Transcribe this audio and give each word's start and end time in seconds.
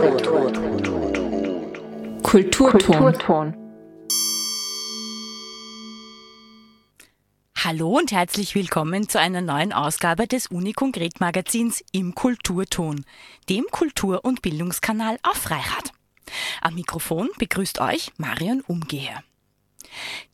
Kulturton. 0.00 0.72
Kulturton. 2.22 3.54
Hallo 7.54 7.98
und 7.98 8.10
herzlich 8.10 8.54
willkommen 8.54 9.10
zu 9.10 9.20
einer 9.20 9.42
neuen 9.42 9.74
Ausgabe 9.74 10.26
des 10.26 10.46
Unikonkret 10.46 11.20
Magazins 11.20 11.84
im 11.92 12.14
Kulturton, 12.14 13.04
dem 13.50 13.66
Kultur- 13.70 14.24
und 14.24 14.40
Bildungskanal 14.40 15.18
auf 15.22 15.36
Freirad. 15.36 15.92
Am 16.62 16.76
Mikrofon 16.76 17.28
begrüßt 17.36 17.82
euch 17.82 18.10
Marion 18.16 18.62
Umgeher. 18.62 19.22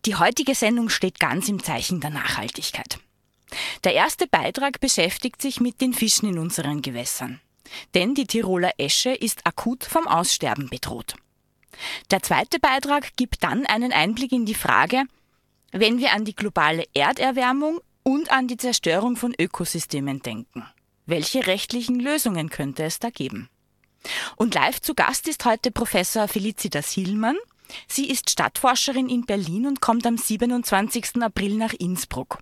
Die 0.05 0.14
heutige 0.14 0.55
Sendung 0.55 0.91
steht 0.91 1.19
ganz 1.19 1.48
im 1.48 1.61
Zeichen 1.61 2.01
der 2.01 2.11
Nachhaltigkeit. 2.11 3.01
Der 3.83 3.95
erste 3.95 4.29
Beitrag 4.29 4.79
beschäftigt 4.79 5.43
sich 5.43 5.61
mit 5.61 5.80
den 5.80 5.93
Fischen 5.93 6.29
in 6.29 6.39
unseren 6.39 6.83
Gewässern. 6.83 7.41
Denn 7.95 8.14
die 8.14 8.27
Tiroler 8.27 8.72
Esche 8.79 9.11
ist 9.11 9.46
akut 9.46 9.85
vom 9.85 10.07
Aussterben 10.07 10.68
bedroht. 10.68 11.14
Der 12.11 12.23
zweite 12.23 12.59
Beitrag 12.59 13.17
gibt 13.17 13.43
dann 13.43 13.67
einen 13.67 13.93
Einblick 13.93 14.32
in 14.32 14.46
die 14.46 14.54
Frage, 14.54 15.04
wenn 15.73 15.99
wir 15.99 16.13
an 16.13 16.25
die 16.25 16.35
globale 16.35 16.85
Erderwärmung 16.95 17.81
und 18.03 18.31
an 18.31 18.49
die 18.49 18.57
Zerstörung 18.57 19.17
von 19.17 19.35
Ökosystemen 19.39 20.23
denken. 20.23 20.64
Welche 21.07 21.46
rechtlichen 21.46 22.00
Lösungen 22.00 22.50
könnte 22.50 22.85
es 22.85 22.99
da 22.99 23.11
geben? 23.11 23.49
Und 24.37 24.54
live 24.54 24.81
zu 24.81 24.95
Gast 24.95 25.29
ist 25.29 25.45
heute 25.45 25.71
Professor 25.71 26.29
Felicitas 26.29 26.93
Hillmann. 26.93 27.37
Sie 27.89 28.09
ist 28.09 28.31
Stadtforscherin 28.31 29.09
in 29.09 29.26
Berlin 29.26 29.67
und 29.67 29.81
kommt 29.81 30.07
am 30.07 30.17
27. 30.17 31.23
April 31.23 31.57
nach 31.57 31.73
Innsbruck. 31.73 32.39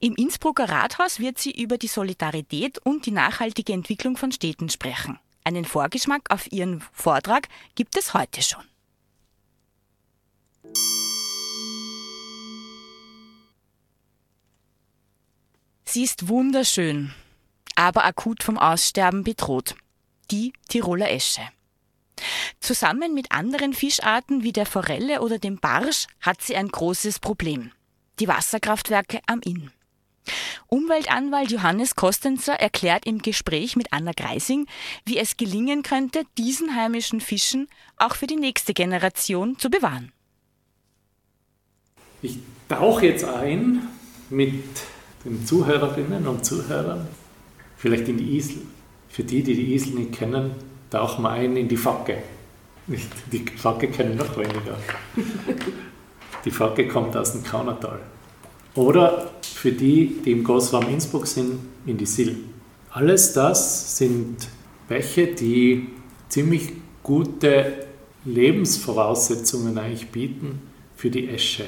Im 0.00 0.14
Innsbrucker 0.14 0.68
Rathaus 0.68 1.18
wird 1.18 1.38
sie 1.38 1.50
über 1.50 1.78
die 1.78 1.88
Solidarität 1.88 2.78
und 2.78 3.06
die 3.06 3.10
nachhaltige 3.10 3.72
Entwicklung 3.72 4.16
von 4.16 4.32
Städten 4.32 4.70
sprechen. 4.70 5.18
Einen 5.44 5.64
Vorgeschmack 5.64 6.30
auf 6.30 6.50
ihren 6.52 6.82
Vortrag 6.92 7.48
gibt 7.74 7.96
es 7.96 8.14
heute 8.14 8.42
schon. 8.42 8.62
Sie 15.84 16.04
ist 16.04 16.28
wunderschön, 16.28 17.14
aber 17.74 18.04
akut 18.04 18.42
vom 18.42 18.58
Aussterben 18.58 19.24
bedroht. 19.24 19.74
Die 20.30 20.52
Tiroler 20.68 21.10
Esche. 21.10 21.40
Zusammen 22.60 23.14
mit 23.14 23.32
anderen 23.32 23.72
Fischarten 23.72 24.42
wie 24.42 24.52
der 24.52 24.66
Forelle 24.66 25.22
oder 25.22 25.38
dem 25.38 25.58
Barsch 25.58 26.06
hat 26.20 26.42
sie 26.42 26.56
ein 26.56 26.68
großes 26.68 27.20
Problem 27.20 27.72
die 28.20 28.28
Wasserkraftwerke 28.28 29.20
am 29.26 29.40
Inn. 29.40 29.70
Umweltanwalt 30.66 31.50
Johannes 31.50 31.94
Kostenzer 31.94 32.54
erklärt 32.54 33.06
im 33.06 33.20
Gespräch 33.20 33.76
mit 33.76 33.92
Anna 33.92 34.12
Greising, 34.12 34.66
wie 35.06 35.18
es 35.18 35.36
gelingen 35.36 35.82
könnte, 35.82 36.24
diesen 36.36 36.76
heimischen 36.76 37.20
Fischen 37.20 37.68
auch 37.96 38.14
für 38.14 38.26
die 38.26 38.36
nächste 38.36 38.74
Generation 38.74 39.58
zu 39.58 39.70
bewahren. 39.70 40.12
Ich 42.20 42.38
tauche 42.68 43.06
jetzt 43.06 43.24
ein 43.24 43.88
mit 44.28 44.64
den 45.24 45.46
Zuhörerinnen 45.46 46.26
und 46.26 46.44
Zuhörern, 46.44 47.08
vielleicht 47.76 48.08
in 48.08 48.18
die 48.18 48.36
Isel. 48.36 48.62
Für 49.08 49.24
die, 49.24 49.42
die 49.42 49.54
die 49.54 49.74
Isel 49.74 49.94
nicht 49.94 50.12
kennen, 50.12 50.52
tauchen 50.90 51.22
wir 51.22 51.30
ein 51.30 51.56
in 51.56 51.68
die 51.68 51.76
Facke. 51.76 52.22
Die 52.86 53.44
Facke 53.56 53.88
kennen 53.88 54.16
noch 54.16 54.36
weniger. 54.36 54.78
Die 56.48 56.54
Facke 56.54 56.88
kommt 56.88 57.14
aus 57.14 57.32
dem 57.32 57.44
Kaunertal. 57.44 58.00
Oder 58.74 59.32
für 59.42 59.70
die, 59.70 60.16
die 60.24 60.32
im 60.32 60.44
Großraum 60.44 60.88
Innsbruck 60.88 61.26
sind, 61.26 61.58
in 61.84 61.98
die 61.98 62.06
Sill. 62.06 62.38
Alles 62.90 63.34
das 63.34 63.98
sind 63.98 64.48
Bäche, 64.88 65.26
die 65.26 65.88
ziemlich 66.30 66.72
gute 67.02 67.86
Lebensvoraussetzungen 68.24 69.76
eigentlich 69.76 70.08
bieten 70.08 70.62
für 70.96 71.10
die 71.10 71.28
Esche. 71.28 71.66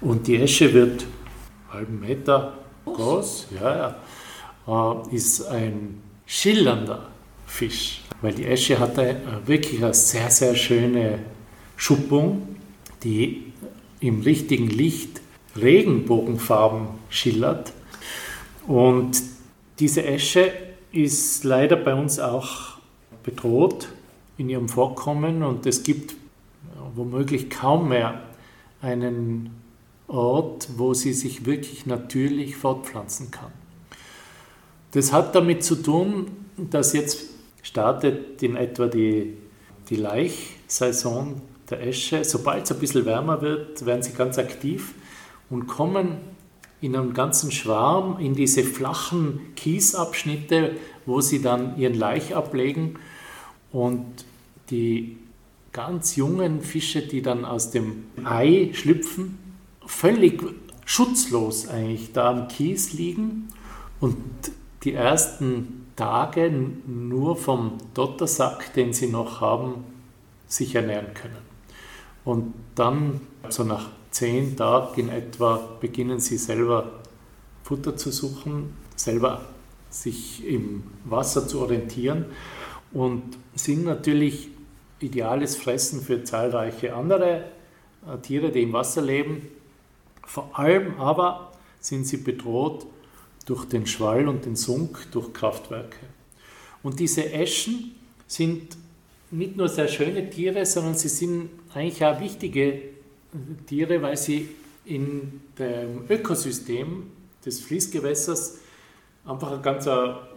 Und 0.00 0.28
die 0.28 0.36
Esche 0.36 0.72
wird 0.72 1.02
einen 1.02 1.72
halben 1.72 1.98
Meter 1.98 2.52
groß, 2.84 3.48
ja, 3.60 3.96
ja, 4.68 5.02
äh, 5.10 5.16
ist 5.16 5.44
ein 5.48 6.00
schillernder 6.24 7.08
Fisch, 7.48 8.02
weil 8.22 8.32
die 8.32 8.46
Esche 8.46 8.78
hat 8.78 8.96
wirklich 9.44 9.82
eine 9.82 9.92
sehr, 9.92 10.30
sehr 10.30 10.54
schöne 10.54 11.18
Schuppung, 11.76 12.54
die 13.02 13.53
im 14.04 14.20
richtigen 14.20 14.68
Licht 14.68 15.22
Regenbogenfarben 15.56 16.88
schillert. 17.08 17.72
Und 18.66 19.22
diese 19.78 20.04
Esche 20.04 20.52
ist 20.92 21.44
leider 21.44 21.76
bei 21.76 21.94
uns 21.94 22.18
auch 22.18 22.78
bedroht 23.22 23.88
in 24.36 24.48
ihrem 24.48 24.68
Vorkommen 24.68 25.42
und 25.42 25.66
es 25.66 25.82
gibt 25.82 26.16
womöglich 26.94 27.50
kaum 27.50 27.88
mehr 27.88 28.22
einen 28.82 29.50
Ort, 30.06 30.68
wo 30.76 30.92
sie 30.92 31.12
sich 31.12 31.46
wirklich 31.46 31.86
natürlich 31.86 32.56
fortpflanzen 32.56 33.30
kann. 33.30 33.52
Das 34.90 35.12
hat 35.12 35.34
damit 35.34 35.64
zu 35.64 35.76
tun, 35.76 36.26
dass 36.56 36.92
jetzt 36.92 37.30
startet 37.62 38.42
in 38.42 38.56
etwa 38.56 38.86
die, 38.86 39.34
die 39.88 39.96
Laichsaison 39.96 41.40
der 41.70 41.86
Esche. 41.86 42.24
Sobald 42.24 42.64
es 42.64 42.72
ein 42.72 42.78
bisschen 42.78 43.04
wärmer 43.04 43.40
wird, 43.42 43.84
werden 43.86 44.02
sie 44.02 44.12
ganz 44.12 44.38
aktiv 44.38 44.94
und 45.50 45.66
kommen 45.66 46.18
in 46.80 46.94
einem 46.94 47.14
ganzen 47.14 47.50
Schwarm 47.50 48.18
in 48.18 48.34
diese 48.34 48.62
flachen 48.62 49.54
Kiesabschnitte, 49.56 50.72
wo 51.06 51.20
sie 51.20 51.40
dann 51.40 51.78
ihren 51.78 51.94
Laich 51.94 52.34
ablegen 52.36 52.98
und 53.72 54.04
die 54.70 55.16
ganz 55.72 56.16
jungen 56.16 56.60
Fische, 56.60 57.02
die 57.02 57.22
dann 57.22 57.44
aus 57.44 57.70
dem 57.70 58.04
Ei 58.24 58.70
schlüpfen, 58.72 59.38
völlig 59.86 60.42
schutzlos 60.84 61.68
eigentlich 61.68 62.12
da 62.12 62.30
am 62.30 62.48
Kies 62.48 62.92
liegen 62.92 63.48
und 64.00 64.16
die 64.82 64.92
ersten 64.92 65.86
Tage 65.96 66.50
nur 66.86 67.36
vom 67.36 67.78
Dottersack, 67.94 68.74
den 68.74 68.92
sie 68.92 69.08
noch 69.08 69.40
haben, 69.40 69.84
sich 70.46 70.74
ernähren 70.74 71.14
können. 71.14 71.43
Und 72.24 72.54
dann, 72.74 73.20
so 73.48 73.64
nach 73.64 73.90
zehn 74.10 74.56
Tagen 74.56 75.00
in 75.00 75.08
etwa, 75.08 75.76
beginnen 75.80 76.20
sie 76.20 76.38
selber 76.38 77.00
Futter 77.62 77.96
zu 77.96 78.10
suchen, 78.10 78.76
selber 78.96 79.44
sich 79.90 80.46
im 80.46 80.84
Wasser 81.04 81.46
zu 81.46 81.60
orientieren 81.60 82.26
und 82.92 83.22
sind 83.54 83.84
natürlich 83.84 84.48
ideales 85.00 85.56
Fressen 85.56 86.00
für 86.00 86.24
zahlreiche 86.24 86.94
andere 86.94 87.44
äh, 88.06 88.18
Tiere, 88.22 88.50
die 88.50 88.62
im 88.62 88.72
Wasser 88.72 89.02
leben. 89.02 89.48
Vor 90.26 90.58
allem 90.58 90.98
aber 90.98 91.52
sind 91.80 92.06
sie 92.06 92.16
bedroht 92.16 92.86
durch 93.46 93.66
den 93.66 93.86
Schwall 93.86 94.28
und 94.28 94.46
den 94.46 94.56
Sunk, 94.56 95.10
durch 95.12 95.32
Kraftwerke. 95.32 95.98
Und 96.82 97.00
diese 97.00 97.30
Eschen 97.32 97.94
sind 98.26 98.76
nicht 99.34 99.56
nur 99.56 99.68
sehr 99.68 99.88
schöne 99.88 100.30
Tiere, 100.30 100.64
sondern 100.64 100.94
sie 100.94 101.08
sind 101.08 101.50
eigentlich 101.74 102.04
auch 102.04 102.20
wichtige 102.20 102.80
Tiere, 103.66 104.00
weil 104.00 104.16
sie 104.16 104.48
in 104.84 105.40
dem 105.58 106.04
Ökosystem 106.08 107.10
des 107.44 107.60
Fließgewässers 107.60 108.58
einfach 109.24 109.52
eine 109.52 109.60
ganz 109.60 109.88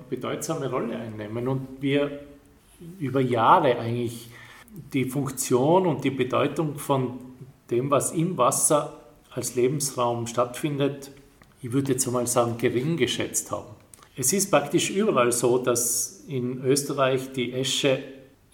bedeutsame 0.10 0.70
Rolle 0.70 0.98
einnehmen 0.98 1.48
und 1.48 1.68
wir 1.80 2.22
über 3.00 3.22
Jahre 3.22 3.78
eigentlich 3.78 4.30
die 4.94 5.06
Funktion 5.06 5.86
und 5.86 6.04
die 6.04 6.12
Bedeutung 6.12 6.78
von 6.78 7.20
dem, 7.70 7.92
was 7.92 8.12
im 8.12 8.38
Wasser 8.38 9.00
als 9.30 9.56
Lebensraum 9.56 10.26
stattfindet, 10.28 11.12
ich 11.62 11.72
würde 11.72 11.94
jetzt 11.94 12.08
einmal 12.08 12.28
sagen, 12.28 12.58
gering 12.58 12.98
geschätzt 12.98 13.52
haben. 13.52 13.76
Es 14.16 14.34
ist 14.34 14.50
praktisch 14.50 14.90
überall 14.90 15.32
so, 15.32 15.58
dass 15.58 16.24
in 16.28 16.64
Österreich 16.64 17.34
die 17.34 17.54
Esche 17.54 18.00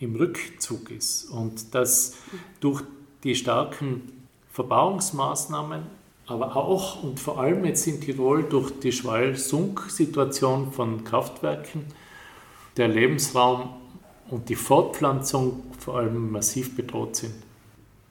im 0.04 0.16
Rückzug 0.16 0.92
ist 0.92 1.26
und 1.30 1.74
dass 1.74 2.16
durch 2.60 2.84
die 3.24 3.36
starken 3.36 4.26
Verbauungsmaßnahmen, 4.52 5.84
aber 6.28 6.56
auch 6.56 7.04
und 7.04 7.20
vor 7.20 7.40
allem 7.40 7.66
jetzt 7.66 7.88
in 7.88 8.00
Tirol 8.00 8.44
durch 8.44 8.72
die 8.80 8.92
Schwall-Sunk-Situation 8.92 10.72
von 10.72 11.04
Kraftwerken 11.04 11.86
der 12.78 12.88
Lebensraum 12.88 13.70
und 14.30 14.50
die 14.50 14.56
Fortpflanzung 14.56 15.64
vor 15.80 15.98
allem 15.98 16.32
massiv 16.32 16.76
bedroht 16.76 17.16
sind. 17.16 17.36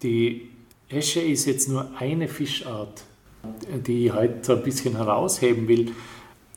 Die 0.03 0.51
Esche 0.89 1.21
ist 1.21 1.47
jetzt 1.47 1.69
nur 1.69 1.91
eine 1.99 2.29
Fischart, 2.29 3.05
die 3.87 4.07
ich 4.07 4.13
heute 4.13 4.57
ein 4.57 4.63
bisschen 4.63 4.97
herausheben 4.97 5.69
will. 5.69 5.93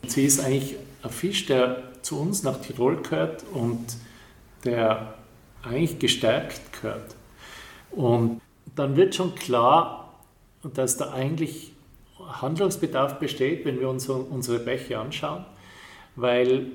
Sie 0.08 0.26
ist 0.26 0.40
eigentlich 0.44 0.76
ein 1.04 1.10
Fisch, 1.10 1.46
der 1.46 1.94
zu 2.02 2.20
uns 2.20 2.44
nach 2.44 2.62
Tirol 2.62 2.98
gehört 3.02 3.44
und 3.54 3.98
der 4.64 5.16
eigentlich 5.66 6.00
gestärkt 6.00 6.62
gehört. 6.74 7.16
Und 7.92 8.42
dann 8.76 8.96
wird 8.96 9.16
schon 9.16 9.36
klar, 9.36 10.14
dass 10.74 10.98
da 10.98 11.12
eigentlich 11.12 11.74
Handlungsbedarf 12.20 13.20
besteht, 13.20 13.66
wenn 13.66 13.80
wir 13.80 13.90
uns 13.90 14.10
unsere 14.10 14.60
Bäche 14.60 15.00
anschauen, 15.00 15.46
weil 16.16 16.68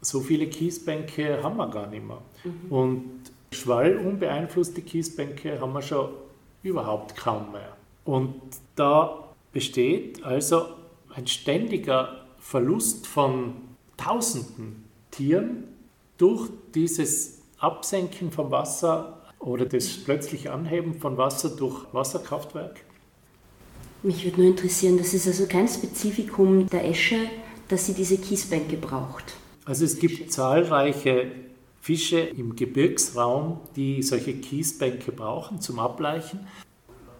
so 0.00 0.20
viele 0.20 0.46
Kiesbänke 0.46 1.42
haben 1.42 1.56
wir 1.56 1.68
gar 1.68 1.86
nicht 1.86 2.06
mehr. 2.06 2.22
Mhm. 2.44 2.72
Und 2.72 3.10
schwallunbeeinflusste 3.52 4.82
Kiesbänke 4.82 5.60
haben 5.60 5.72
wir 5.72 5.82
schon 5.82 6.10
überhaupt 6.62 7.16
kaum 7.16 7.52
mehr. 7.52 7.76
Und 8.04 8.34
da 8.76 9.28
besteht 9.52 10.24
also 10.24 10.66
ein 11.14 11.26
ständiger 11.26 12.24
Verlust 12.38 13.06
von 13.06 13.54
Tausenden 13.96 14.84
Tieren 15.10 15.64
durch 16.16 16.48
dieses 16.74 17.39
Absenken 17.60 18.32
vom 18.32 18.50
Wasser 18.50 19.20
oder 19.38 19.66
das 19.66 19.88
plötzliche 19.88 20.52
Anheben 20.52 20.94
von 20.94 21.16
Wasser 21.16 21.50
durch 21.50 21.86
Wasserkraftwerk. 21.92 22.80
Mich 24.02 24.24
würde 24.24 24.40
nur 24.40 24.50
interessieren, 24.50 24.96
das 24.96 25.12
ist 25.12 25.26
also 25.26 25.46
kein 25.46 25.68
Spezifikum 25.68 26.66
der 26.68 26.88
Esche, 26.88 27.18
dass 27.68 27.86
sie 27.86 27.92
diese 27.92 28.16
Kiesbänke 28.18 28.76
braucht. 28.76 29.24
Also 29.64 29.84
es 29.84 29.98
gibt 29.98 30.32
zahlreiche 30.32 31.30
Fische 31.80 32.20
im 32.20 32.56
Gebirgsraum, 32.56 33.60
die 33.76 34.02
solche 34.02 34.34
Kiesbänke 34.34 35.12
brauchen 35.12 35.60
zum 35.60 35.78
Ableichen. 35.78 36.40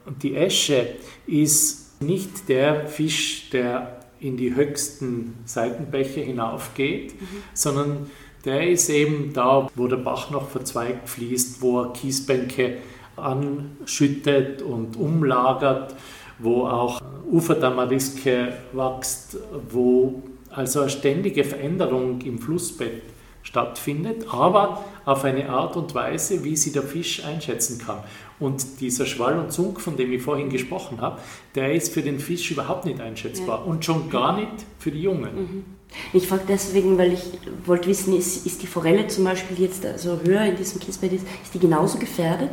Und 0.07 0.23
die 0.23 0.35
Esche 0.35 0.97
ist 1.27 2.01
nicht 2.03 2.49
der 2.49 2.87
Fisch, 2.87 3.51
der 3.51 4.01
in 4.19 4.37
die 4.37 4.55
höchsten 4.55 5.35
Seitenbäche 5.45 6.21
hinaufgeht, 6.21 7.21
mhm. 7.21 7.27
sondern 7.55 8.11
der 8.45 8.69
ist 8.69 8.89
eben 8.89 9.33
da, 9.33 9.69
wo 9.75 9.87
der 9.87 9.97
Bach 9.97 10.31
noch 10.31 10.49
verzweigt 10.49 11.09
fließt, 11.09 11.61
wo 11.61 11.83
er 11.83 11.93
Kiesbänke 11.93 12.79
anschüttet 13.17 14.63
und 14.63 14.97
umlagert, 14.97 15.95
wo 16.39 16.67
auch 16.67 17.01
Uferdamariske 17.31 18.53
wächst, 18.73 19.37
wo 19.71 20.23
also 20.51 20.81
eine 20.81 20.91
ständige 20.91 21.45
Veränderung 21.45 22.21
im 22.23 22.39
Flussbett 22.39 23.03
stattfindet, 23.43 24.27
aber 24.31 24.85
auf 25.05 25.25
eine 25.25 25.49
Art 25.49 25.77
und 25.77 25.95
Weise, 25.95 26.45
wie 26.45 26.57
sie 26.57 26.73
der 26.73 26.83
Fisch 26.83 27.25
einschätzen 27.25 27.79
kann. 27.79 27.99
Und 28.39 28.81
dieser 28.81 29.07
Schwall 29.07 29.39
und 29.39 29.53
Zunk, 29.53 29.81
von 29.81 29.97
dem 29.97 30.13
ich 30.13 30.23
vorhin 30.23 30.51
gesprochen 30.51 31.01
habe, 31.01 31.21
der 31.55 31.73
ist 31.75 31.93
für 31.93 32.03
den 32.03 32.19
Fisch 32.19 32.51
überhaupt 32.51 32.85
nicht 32.85 33.01
einschätzbar 33.01 33.61
ja. 33.61 33.65
und 33.65 33.85
schon 33.85 34.11
gar 34.11 34.37
nicht 34.37 34.67
für 34.79 34.91
die 34.91 35.03
Jungen. 35.03 35.35
Mhm. 35.35 35.65
Ich 36.13 36.27
frage 36.27 36.45
deswegen, 36.49 36.99
weil 36.99 37.13
ich 37.13 37.23
wollte 37.67 37.89
wissen, 37.89 38.17
ist, 38.17 38.47
ist 38.47 38.63
die 38.63 38.67
Forelle 38.67 39.07
zum 39.09 39.25
Beispiel 39.25 39.61
jetzt 39.61 39.85
also 39.85 40.21
höher 40.25 40.45
in 40.45 40.57
diesem 40.57 40.81
Kiesbett, 40.81 41.13
ist, 41.13 41.27
die 41.55 41.59
genauso 41.59 41.99
gefährdet 41.99 42.51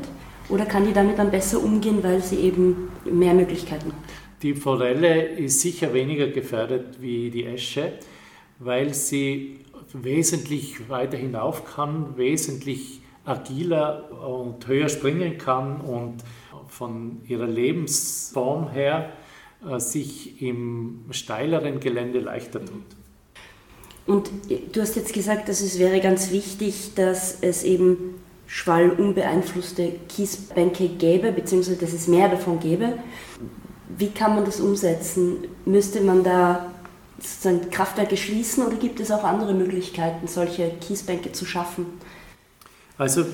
oder 0.49 0.65
kann 0.65 0.85
die 0.85 0.93
damit 0.93 1.17
dann 1.17 1.31
besser 1.31 1.63
umgehen, 1.63 2.03
weil 2.03 2.21
sie 2.21 2.37
eben 2.37 2.89
mehr 3.05 3.33
Möglichkeiten 3.33 3.87
hat? 3.87 3.95
Die 4.41 4.53
Forelle 4.53 5.23
ist 5.23 5.61
sicher 5.61 5.93
weniger 5.93 6.27
gefährdet 6.27 7.01
wie 7.01 7.29
die 7.31 7.45
Esche, 7.45 7.93
weil 8.59 8.93
sie 8.93 9.59
wesentlich 9.93 10.89
weiter 10.89 11.17
hinauf 11.17 11.65
kann, 11.65 12.17
wesentlich 12.17 13.01
agiler 13.25 14.09
und 14.27 14.67
höher 14.67 14.89
springen 14.89 15.37
kann 15.37 15.81
und 15.81 16.23
von 16.67 17.21
ihrer 17.27 17.47
Lebensform 17.47 18.69
her 18.71 19.11
äh, 19.67 19.79
sich 19.79 20.41
im 20.41 21.05
steileren 21.11 21.79
Gelände 21.79 22.19
leichter 22.19 22.63
tut. 22.63 22.85
Und 24.07 24.31
du 24.71 24.81
hast 24.81 24.95
jetzt 24.95 25.13
gesagt, 25.13 25.49
dass 25.49 25.61
es 25.61 25.77
wäre 25.77 25.99
ganz 25.99 26.31
wichtig, 26.31 26.93
dass 26.95 27.37
es 27.41 27.63
eben 27.63 28.15
schwallunbeeinflusste 28.47 29.91
Kiesbänke 30.07 30.87
gäbe, 30.87 31.33
beziehungsweise 31.33 31.77
dass 31.77 31.91
es 31.91 32.07
mehr 32.07 32.29
davon 32.29 32.59
gäbe. 32.59 32.93
Wie 33.97 34.09
kann 34.09 34.35
man 34.35 34.45
das 34.45 34.61
umsetzen? 34.61 35.45
Müsste 35.65 36.01
man 36.01 36.23
da 36.23 36.71
sozusagen 37.19 37.69
Kraftwerke 37.69 38.15
schließen 38.15 38.65
oder 38.65 38.77
gibt 38.77 38.99
es 38.99 39.11
auch 39.11 39.23
andere 39.23 39.53
Möglichkeiten, 39.53 40.27
solche 40.27 40.71
Kiesbänke 40.79 41.33
zu 41.33 41.45
schaffen? 41.45 41.85
Also 42.97 43.25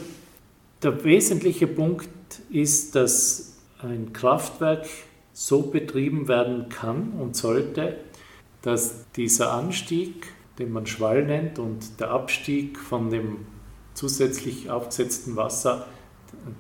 der 0.81 1.03
wesentliche 1.03 1.67
Punkt 1.67 2.09
ist, 2.49 2.95
dass 2.95 3.53
ein 3.79 4.13
Kraftwerk 4.13 4.87
so 5.33 5.61
betrieben 5.63 6.27
werden 6.27 6.69
kann 6.69 7.13
und 7.19 7.35
sollte, 7.35 7.97
dass 8.61 9.05
dieser 9.15 9.51
Anstieg, 9.51 10.27
den 10.59 10.71
man 10.71 10.85
Schwall 10.85 11.25
nennt, 11.25 11.59
und 11.59 11.99
der 11.99 12.11
Abstieg 12.11 12.77
von 12.77 13.09
dem 13.09 13.45
zusätzlich 13.93 14.69
aufgesetzten 14.69 15.35
Wasser, 15.35 15.87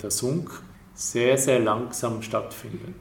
der 0.01 0.11
Sunk, 0.11 0.51
sehr, 0.95 1.37
sehr 1.37 1.59
langsam 1.59 2.21
stattfindet. 2.21 2.95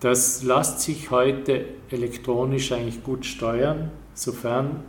Das 0.00 0.42
lässt 0.42 0.80
sich 0.80 1.10
heute 1.10 1.64
elektronisch 1.90 2.72
eigentlich 2.72 3.02
gut 3.02 3.26
steuern, 3.26 3.90
sofern 4.14 4.82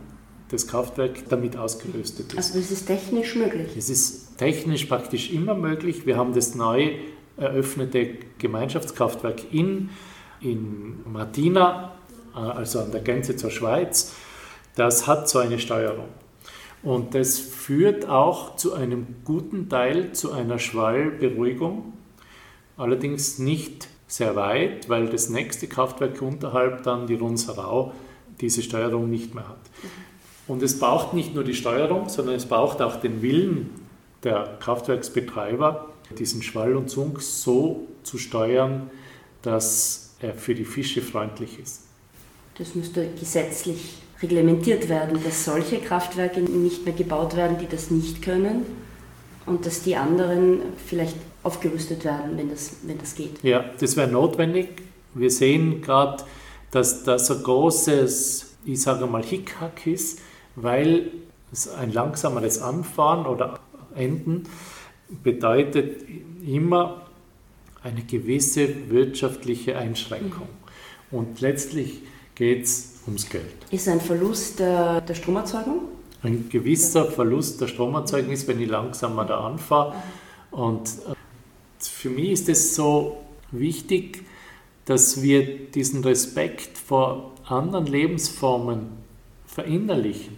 das 0.50 0.66
Kraftwerk 0.66 1.28
damit 1.28 1.56
ausgerüstet 1.56 2.32
ist. 2.32 2.36
Also 2.36 2.58
es 2.58 2.70
ist 2.70 2.86
technisch 2.86 3.36
möglich? 3.36 3.76
Es 3.76 3.88
ist 3.88 4.36
technisch 4.38 4.86
praktisch 4.86 5.30
immer 5.30 5.54
möglich. 5.54 6.06
Wir 6.06 6.16
haben 6.16 6.32
das 6.32 6.54
neu 6.54 6.92
eröffnete 7.36 8.16
Gemeinschaftskraftwerk 8.38 9.52
in, 9.52 9.90
in 10.40 11.00
Martina, 11.10 11.94
also 12.34 12.80
an 12.80 12.90
der 12.90 13.00
Grenze 13.00 13.36
zur 13.36 13.50
Schweiz. 13.50 14.14
Das 14.74 15.06
hat 15.06 15.28
so 15.28 15.38
eine 15.38 15.58
Steuerung. 15.58 16.08
Und 16.82 17.14
das 17.14 17.38
führt 17.38 18.08
auch 18.08 18.56
zu 18.56 18.72
einem 18.72 19.06
guten 19.24 19.68
Teil 19.68 20.12
zu 20.12 20.32
einer 20.32 20.58
Schwallberuhigung, 20.58 21.92
allerdings 22.76 23.38
nicht 23.38 23.88
sehr 24.06 24.34
weit, 24.34 24.88
weil 24.88 25.08
das 25.08 25.28
nächste 25.28 25.66
Kraftwerk 25.66 26.20
unterhalb 26.22 26.82
dann 26.82 27.06
die 27.06 27.14
Runserau 27.14 27.92
diese 28.40 28.62
Steuerung 28.62 29.10
nicht 29.10 29.34
mehr 29.34 29.48
hat. 29.48 29.60
Und 30.48 30.62
es 30.62 30.78
braucht 30.78 31.12
nicht 31.14 31.34
nur 31.34 31.44
die 31.44 31.54
Steuerung, 31.54 32.08
sondern 32.08 32.34
es 32.34 32.46
braucht 32.46 32.80
auch 32.80 32.96
den 32.96 33.22
Willen 33.22 33.70
der 34.24 34.56
Kraftwerksbetreiber, 34.60 35.90
diesen 36.18 36.42
Schwall 36.42 36.76
und 36.76 36.90
Zunk 36.90 37.20
so 37.22 37.86
zu 38.02 38.18
steuern, 38.18 38.90
dass 39.42 40.16
er 40.20 40.34
für 40.34 40.54
die 40.54 40.64
Fische 40.64 41.02
freundlich 41.02 41.58
ist. 41.60 41.82
Das 42.58 42.74
müsste 42.74 43.08
gesetzlich 43.18 43.98
reglementiert 44.22 44.88
werden, 44.88 45.18
dass 45.24 45.44
solche 45.44 45.78
Kraftwerke 45.78 46.40
nicht 46.40 46.84
mehr 46.84 46.94
gebaut 46.94 47.36
werden, 47.36 47.58
die 47.58 47.68
das 47.68 47.90
nicht 47.90 48.22
können 48.22 48.66
und 49.46 49.66
dass 49.66 49.82
die 49.82 49.96
anderen 49.96 50.60
vielleicht 50.86 51.16
aufgerüstet 51.42 52.04
werden, 52.04 52.36
wenn 52.36 52.50
das, 52.50 52.76
wenn 52.82 52.98
das 52.98 53.14
geht. 53.14 53.42
Ja, 53.42 53.64
das 53.78 53.96
wäre 53.96 54.08
notwendig. 54.08 54.68
Wir 55.14 55.30
sehen 55.30 55.80
gerade, 55.80 56.22
dass 56.70 57.02
das 57.02 57.30
ein 57.30 57.42
großes, 57.42 58.54
ich 58.64 58.82
sage 58.82 59.06
mal, 59.06 59.22
Hickhack 59.22 59.86
ist, 59.86 60.20
weil 60.54 61.10
ein 61.78 61.92
langsameres 61.92 62.60
Anfahren 62.60 63.26
oder 63.26 63.58
Enden 63.94 64.44
bedeutet 65.22 66.04
immer 66.46 67.06
eine 67.82 68.02
gewisse 68.02 68.90
wirtschaftliche 68.90 69.76
Einschränkung. 69.76 70.48
Mhm. 71.10 71.18
Und 71.18 71.40
letztlich 71.40 72.02
geht 72.34 72.64
es 72.64 72.89
ums 73.06 73.28
Geld. 73.28 73.44
Ist 73.70 73.88
ein 73.88 74.00
Verlust 74.00 74.58
der, 74.58 75.00
der 75.00 75.14
Stromerzeugung? 75.14 75.82
Ein 76.22 76.48
gewisser 76.48 77.06
Verlust 77.06 77.60
der 77.60 77.68
Stromerzeugung 77.68 78.30
ist, 78.30 78.46
wenn 78.46 78.60
ich 78.60 78.68
langsamer 78.68 79.24
da 79.24 79.40
anfahre. 79.40 79.94
Und 80.50 80.88
äh, 80.88 81.14
für 81.80 82.10
mich 82.10 82.30
ist 82.30 82.48
es 82.48 82.74
so 82.74 83.18
wichtig, 83.50 84.24
dass 84.84 85.22
wir 85.22 85.68
diesen 85.70 86.02
Respekt 86.04 86.76
vor 86.76 87.32
anderen 87.46 87.86
Lebensformen 87.86 88.88
verinnerlichen. 89.46 90.36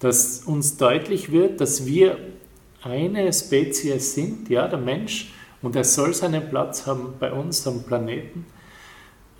Dass 0.00 0.44
uns 0.44 0.76
deutlich 0.76 1.32
wird, 1.32 1.60
dass 1.60 1.86
wir 1.86 2.18
eine 2.82 3.32
Spezies 3.32 4.14
sind, 4.14 4.48
ja, 4.48 4.68
der 4.68 4.78
Mensch, 4.78 5.32
und 5.62 5.74
er 5.74 5.84
soll 5.84 6.14
seinen 6.14 6.48
Platz 6.48 6.86
haben 6.86 7.14
bei 7.18 7.32
uns 7.32 7.66
am 7.66 7.82
Planeten, 7.82 8.46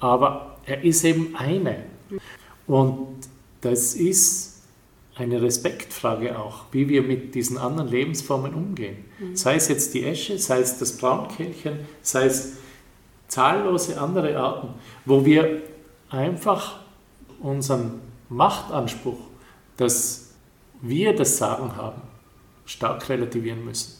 aber 0.00 0.58
er 0.66 0.82
ist 0.82 1.04
eben 1.04 1.36
eine. 1.36 1.84
Und 2.68 3.28
das 3.62 3.94
ist 3.94 4.62
eine 5.16 5.42
Respektfrage 5.42 6.38
auch, 6.38 6.66
wie 6.70 6.88
wir 6.88 7.02
mit 7.02 7.34
diesen 7.34 7.58
anderen 7.58 7.88
Lebensformen 7.88 8.54
umgehen. 8.54 9.04
Mhm. 9.18 9.34
Sei 9.34 9.56
es 9.56 9.66
jetzt 9.68 9.94
die 9.94 10.04
Esche, 10.04 10.38
sei 10.38 10.60
es 10.60 10.78
das 10.78 10.96
Braunkehlchen, 10.96 11.80
sei 12.02 12.26
es 12.26 12.58
zahllose 13.26 14.00
andere 14.00 14.38
Arten, 14.38 14.68
wo 15.04 15.24
wir 15.24 15.62
einfach 16.08 16.80
unseren 17.40 18.00
Machtanspruch, 18.28 19.18
dass 19.76 20.34
wir 20.80 21.16
das 21.16 21.36
Sagen 21.36 21.76
haben, 21.76 22.00
stark 22.64 23.08
relativieren 23.08 23.64
müssen. 23.64 23.97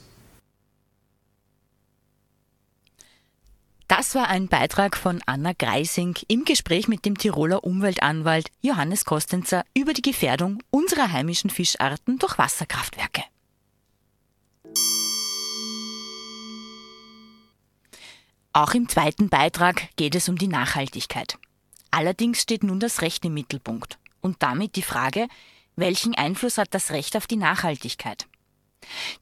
Das 3.89 4.15
war 4.15 4.29
ein 4.29 4.49
Beitrag 4.49 4.99
von 4.99 5.23
Anna 5.25 5.53
Greising 5.59 6.15
im 6.29 6.45
Gespräch 6.45 6.89
mit 6.89 7.07
dem 7.07 7.17
Tiroler 7.17 7.65
Umweltanwalt 7.65 8.51
Johannes 8.61 9.07
Kostenzer 9.07 9.65
über 9.75 9.95
die 9.95 10.03
Gefährdung 10.03 10.63
unserer 10.71 11.11
heimischen 11.11 11.49
Fischarten 11.49 12.19
durch 12.19 12.37
Wasserkraftwerke. 12.37 13.25
Auch 18.53 18.75
im 18.75 18.91
zweiten 18.91 19.31
Beitrag 19.31 19.89
geht 19.97 20.15
es 20.15 20.29
um 20.29 20.37
die 20.37 20.49
Nachhaltigkeit. 20.49 21.39
Allerdings 21.91 22.43
steht 22.43 22.65
nun 22.65 22.81
das 22.81 23.01
Recht 23.01 23.25
im 23.25 23.33
Mittelpunkt 23.33 23.99
und 24.21 24.43
damit 24.43 24.77
die 24.77 24.83
Frage, 24.83 25.29
Welchen 25.77 26.15
Einfluss 26.15 26.59
hat 26.59 26.75
das 26.75 26.91
Recht 26.91 27.17
auf 27.17 27.29
die 27.29 27.37
Nachhaltigkeit? 27.37 28.27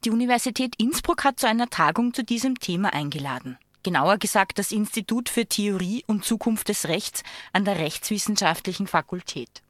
Die 0.05 0.11
Universität 0.11 0.75
Innsbruck 0.79 1.23
hat 1.23 1.39
zu 1.39 1.47
einer 1.47 1.69
Tagung 1.69 2.15
zu 2.15 2.25
diesem 2.25 2.59
Thema 2.59 2.95
eingeladen. 2.95 3.59
Genauer 3.87 4.19
gesagt 4.19 4.59
das 4.59 4.73
Institut 4.73 5.29
für 5.29 5.47
Theorie 5.47 6.03
und 6.09 6.25
Zukunft 6.25 6.71
des 6.71 6.89
Rechts 6.89 7.23
an 7.53 7.65
der 7.65 7.79
Rechtswissenschaftlichen 7.79 8.89
Fakultät. 8.89 9.63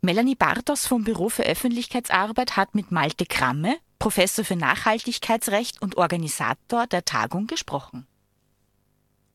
Melanie 0.00 0.36
Bartos 0.36 0.86
vom 0.86 1.04
Büro 1.04 1.28
für 1.28 1.42
Öffentlichkeitsarbeit 1.42 2.56
hat 2.56 2.74
mit 2.74 2.92
Malte 2.92 3.26
Kramme, 3.26 3.76
Professor 3.98 4.42
für 4.42 4.56
Nachhaltigkeitsrecht 4.56 5.82
und 5.82 5.98
Organisator 5.98 6.86
der 6.86 7.04
Tagung, 7.04 7.46
gesprochen. 7.46 8.06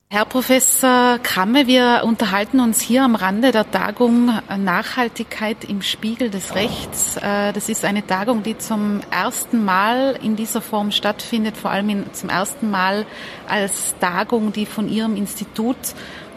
Herr 0.07 0.25
Professor 0.25 1.17
Kramme, 1.23 1.65
wir 1.65 2.03
unterhalten 2.05 2.59
uns 2.59 2.79
hier 2.79 3.03
am 3.03 3.15
Rande 3.15 3.51
der 3.51 3.69
Tagung 3.69 4.31
Nachhaltigkeit 4.55 5.63
im 5.67 5.81
Spiegel 5.81 6.29
des 6.29 6.53
Rechts. 6.53 7.17
Äh, 7.17 7.51
das 7.53 7.69
ist 7.69 7.83
eine 7.83 8.05
Tagung, 8.05 8.43
die 8.43 8.55
zum 8.55 9.01
ersten 9.09 9.65
Mal 9.65 10.17
in 10.21 10.35
dieser 10.35 10.61
Form 10.61 10.91
stattfindet, 10.91 11.57
vor 11.57 11.71
allem 11.71 12.13
zum 12.13 12.29
ersten 12.29 12.69
Mal 12.69 13.07
als 13.49 13.95
Tagung, 13.99 14.53
die 14.53 14.67
von 14.67 14.87
Ihrem 14.87 15.15
Institut 15.15 15.75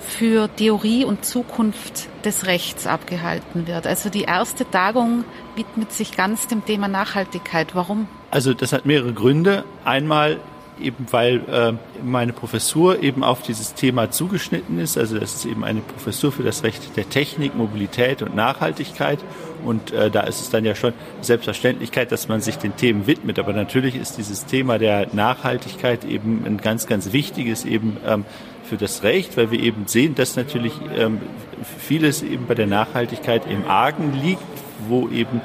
für 0.01 0.49
Theorie 0.57 1.05
und 1.05 1.27
Zukunft 1.27 2.09
des 2.25 2.47
Rechts 2.47 2.87
abgehalten 2.87 3.67
wird. 3.67 3.87
Also 3.87 4.09
die 4.09 4.23
erste 4.23 4.69
Tagung 4.69 5.25
widmet 5.57 5.93
sich 5.93 6.17
ganz 6.17 6.47
dem 6.47 6.65
Thema 6.65 6.89
Nachhaltigkeit. 6.89 7.75
Warum? 7.75 8.09
Also 8.31 8.55
das 8.55 8.73
hat 8.73 8.87
mehrere 8.87 9.13
Gründe. 9.13 9.65
Einmal 9.85 10.41
eben 10.81 11.07
weil 11.11 11.41
äh, 11.51 11.73
meine 12.03 12.33
Professur 12.33 13.03
eben 13.03 13.23
auf 13.23 13.43
dieses 13.43 13.75
Thema 13.75 14.11
zugeschnitten 14.11 14.79
ist. 14.79 14.99
Also 14.99 15.19
das 15.19 15.35
ist 15.35 15.47
eben 15.47 15.65
eine 15.65 15.81
Professur 15.81 16.33
für 16.33 16.43
das 16.43 16.63
Recht 16.63 16.97
der 16.97 17.09
Technik, 17.09 17.55
Mobilität 17.55 18.23
und 18.23 18.35
Nachhaltigkeit. 18.35 19.19
Und 19.65 19.93
äh, 19.93 20.11
da 20.11 20.21
ist 20.21 20.41
es 20.41 20.51
dann 20.51 20.65
ja 20.65 20.75
schon 20.75 20.93
Selbstverständlichkeit, 21.21 22.13
dass 22.13 22.29
man 22.29 22.41
sich 22.41 22.57
den 22.57 22.77
Themen 22.77 23.07
widmet. 23.07 23.39
Aber 23.39 23.53
natürlich 23.53 23.97
ist 23.97 24.19
dieses 24.19 24.47
Thema 24.47 24.79
der 24.79 25.09
Nachhaltigkeit 25.13 26.05
eben 26.05 26.45
ein 26.47 26.59
ganz, 26.59 26.87
ganz 26.87 27.13
wichtiges 27.13 27.65
eben 27.65 27.97
ähm, 28.07 28.25
für 28.65 28.77
das 28.77 29.03
Recht, 29.03 29.37
weil 29.37 29.51
wir 29.51 29.61
eben 29.61 29.87
sehen, 29.87 30.15
dass 30.15 30.37
natürlich 30.37 30.75
ähm, 30.97 31.21
vieles 31.79 32.23
eben 32.23 32.47
bei 32.47 32.55
der 32.55 32.67
Nachhaltigkeit 32.67 33.43
im 33.51 33.67
Argen 33.67 34.13
liegt, 34.23 34.43
wo 34.89 35.09
eben 35.09 35.41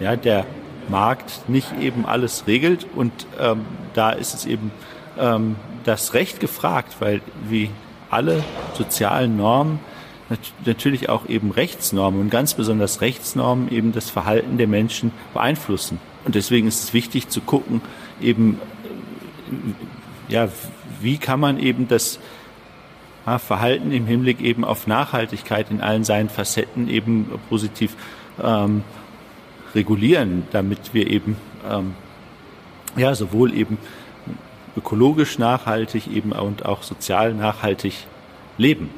ja, 0.00 0.16
der 0.16 0.46
Markt 0.88 1.48
nicht 1.48 1.68
eben 1.80 2.06
alles 2.06 2.46
regelt. 2.46 2.86
Und 2.94 3.12
ähm, 3.40 3.64
da 3.94 4.10
ist 4.10 4.34
es 4.34 4.46
eben 4.46 4.70
ähm, 5.18 5.56
das 5.84 6.14
Recht 6.14 6.40
gefragt, 6.40 6.96
weil 7.00 7.20
wie 7.48 7.70
alle 8.10 8.44
sozialen 8.74 9.36
Normen 9.36 9.80
natürlich 10.64 11.08
auch 11.08 11.28
eben 11.28 11.52
Rechtsnormen 11.52 12.20
und 12.20 12.30
ganz 12.30 12.54
besonders 12.54 13.00
Rechtsnormen 13.00 13.70
eben 13.70 13.92
das 13.92 14.10
Verhalten 14.10 14.58
der 14.58 14.66
Menschen 14.66 15.12
beeinflussen. 15.32 16.00
Und 16.24 16.34
deswegen 16.34 16.66
ist 16.66 16.82
es 16.82 16.92
wichtig 16.92 17.28
zu 17.28 17.40
gucken, 17.40 17.80
eben, 18.20 18.58
ja, 20.28 20.48
wie 21.00 21.18
kann 21.18 21.38
man 21.38 21.60
eben 21.60 21.86
das 21.86 22.18
Verhalten 23.38 23.92
im 23.92 24.06
Hinblick 24.06 24.40
eben 24.40 24.64
auf 24.64 24.86
Nachhaltigkeit 24.86 25.70
in 25.70 25.80
allen 25.80 26.04
seinen 26.04 26.28
Facetten 26.28 26.88
eben 26.88 27.30
positiv 27.48 27.96
ähm, 28.42 28.84
regulieren, 29.76 30.48
damit 30.50 30.92
wir 30.92 31.08
eben 31.08 31.36
ähm, 31.70 31.94
ja 32.96 33.14
sowohl 33.14 33.54
eben 33.54 33.78
ökologisch 34.76 35.38
nachhaltig 35.38 36.08
eben 36.08 36.32
und 36.32 36.66
auch 36.66 36.82
sozial 36.82 37.32
nachhaltig 37.34 37.94
leben. 38.58 38.90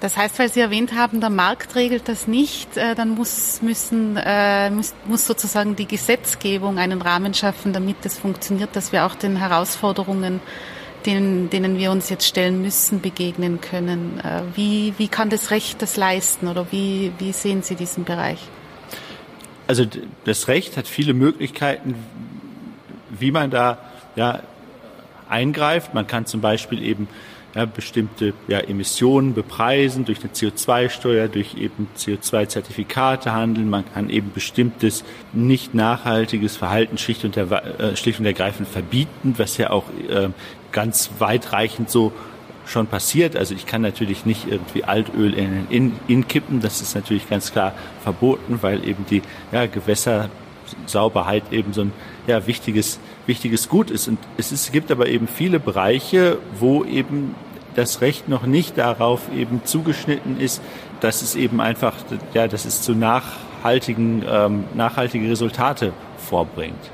Das 0.00 0.16
heißt, 0.16 0.38
weil 0.38 0.50
Sie 0.50 0.60
erwähnt 0.60 0.92
haben, 0.94 1.20
der 1.20 1.30
Markt 1.30 1.74
regelt 1.74 2.06
das 2.08 2.28
nicht, 2.28 2.76
äh, 2.76 2.94
dann 2.94 3.10
muss, 3.10 3.62
müssen, 3.62 4.18
äh, 4.22 4.70
muss, 4.70 4.94
muss 5.06 5.26
sozusagen 5.26 5.74
die 5.74 5.86
Gesetzgebung 5.86 6.78
einen 6.78 7.00
Rahmen 7.00 7.32
schaffen, 7.32 7.72
damit 7.72 8.04
es 8.04 8.18
funktioniert, 8.18 8.76
dass 8.76 8.92
wir 8.92 9.06
auch 9.06 9.14
den 9.14 9.36
Herausforderungen 9.36 10.40
denen, 11.06 11.48
denen 11.48 11.78
wir 11.78 11.92
uns 11.92 12.10
jetzt 12.10 12.26
stellen 12.26 12.60
müssen, 12.60 13.00
begegnen 13.00 13.60
können. 13.60 14.20
Äh, 14.20 14.42
wie, 14.54 14.92
wie 14.98 15.08
kann 15.08 15.30
das 15.30 15.50
Recht 15.50 15.80
das 15.80 15.96
leisten 15.96 16.46
oder 16.48 16.66
wie, 16.72 17.12
wie 17.18 17.32
sehen 17.32 17.62
Sie 17.62 17.74
diesen 17.74 18.04
Bereich? 18.04 18.40
Also 19.66 19.84
das 20.24 20.48
Recht 20.48 20.76
hat 20.76 20.86
viele 20.86 21.14
Möglichkeiten, 21.14 21.94
wie 23.10 23.30
man 23.30 23.50
da 23.50 23.78
ja, 24.14 24.40
eingreift. 25.28 25.94
Man 25.94 26.06
kann 26.06 26.26
zum 26.26 26.40
Beispiel 26.40 26.82
eben 26.82 27.08
ja, 27.54 27.64
bestimmte 27.64 28.34
ja, 28.48 28.60
Emissionen 28.60 29.32
bepreisen 29.32 30.04
durch 30.04 30.20
eine 30.20 30.30
CO2-Steuer, 30.30 31.28
durch 31.28 31.54
eben 31.54 31.88
CO2-Zertifikate 31.96 33.32
handeln. 33.32 33.70
Man 33.70 33.84
kann 33.92 34.10
eben 34.10 34.30
bestimmtes 34.32 35.04
nicht 35.32 35.74
nachhaltiges 35.74 36.56
Verhalten 36.56 36.98
schlicht 36.98 37.24
und, 37.24 37.36
äh, 37.36 37.96
schlicht 37.96 38.20
und 38.20 38.26
ergreifend 38.26 38.68
verbieten, 38.68 39.34
was 39.38 39.56
ja 39.56 39.70
auch 39.70 39.84
äh, 40.08 40.28
ganz 40.70 41.10
weitreichend 41.18 41.90
so 41.90 42.12
schon 42.66 42.86
passiert. 42.86 43.36
Also 43.36 43.54
ich 43.54 43.66
kann 43.66 43.80
natürlich 43.80 44.26
nicht 44.26 44.46
irgendwie 44.50 44.84
Altöl 44.84 45.32
in, 45.34 45.66
in, 45.70 45.92
in 46.08 46.28
kippen. 46.28 46.60
Das 46.60 46.80
ist 46.80 46.94
natürlich 46.94 47.28
ganz 47.28 47.52
klar 47.52 47.72
verboten, 48.02 48.58
weil 48.60 48.86
eben 48.86 49.06
die 49.08 49.22
ja, 49.52 49.66
Gewässersauberheit 49.66 51.44
eben 51.52 51.72
so 51.72 51.82
ein 51.82 51.92
ja, 52.26 52.46
wichtiges, 52.46 52.98
wichtiges 53.26 53.68
Gut 53.68 53.90
ist. 53.90 54.08
Und 54.08 54.18
es 54.36 54.52
ist, 54.52 54.72
gibt 54.72 54.90
aber 54.90 55.06
eben 55.06 55.28
viele 55.28 55.60
Bereiche, 55.60 56.38
wo 56.58 56.84
eben 56.84 57.34
das 57.76 58.00
Recht 58.00 58.28
noch 58.28 58.46
nicht 58.46 58.78
darauf 58.78 59.30
eben 59.34 59.60
zugeschnitten 59.64 60.40
ist, 60.40 60.62
dass 61.00 61.22
es 61.22 61.36
eben 61.36 61.60
einfach, 61.60 61.94
ja, 62.34 62.48
dass 62.48 62.64
es 62.64 62.82
zu 62.82 62.94
nachhaltigen, 62.94 64.24
ähm, 64.28 64.64
nachhaltige 64.74 65.30
Resultate 65.30 65.92
vorbringt. 66.16 66.90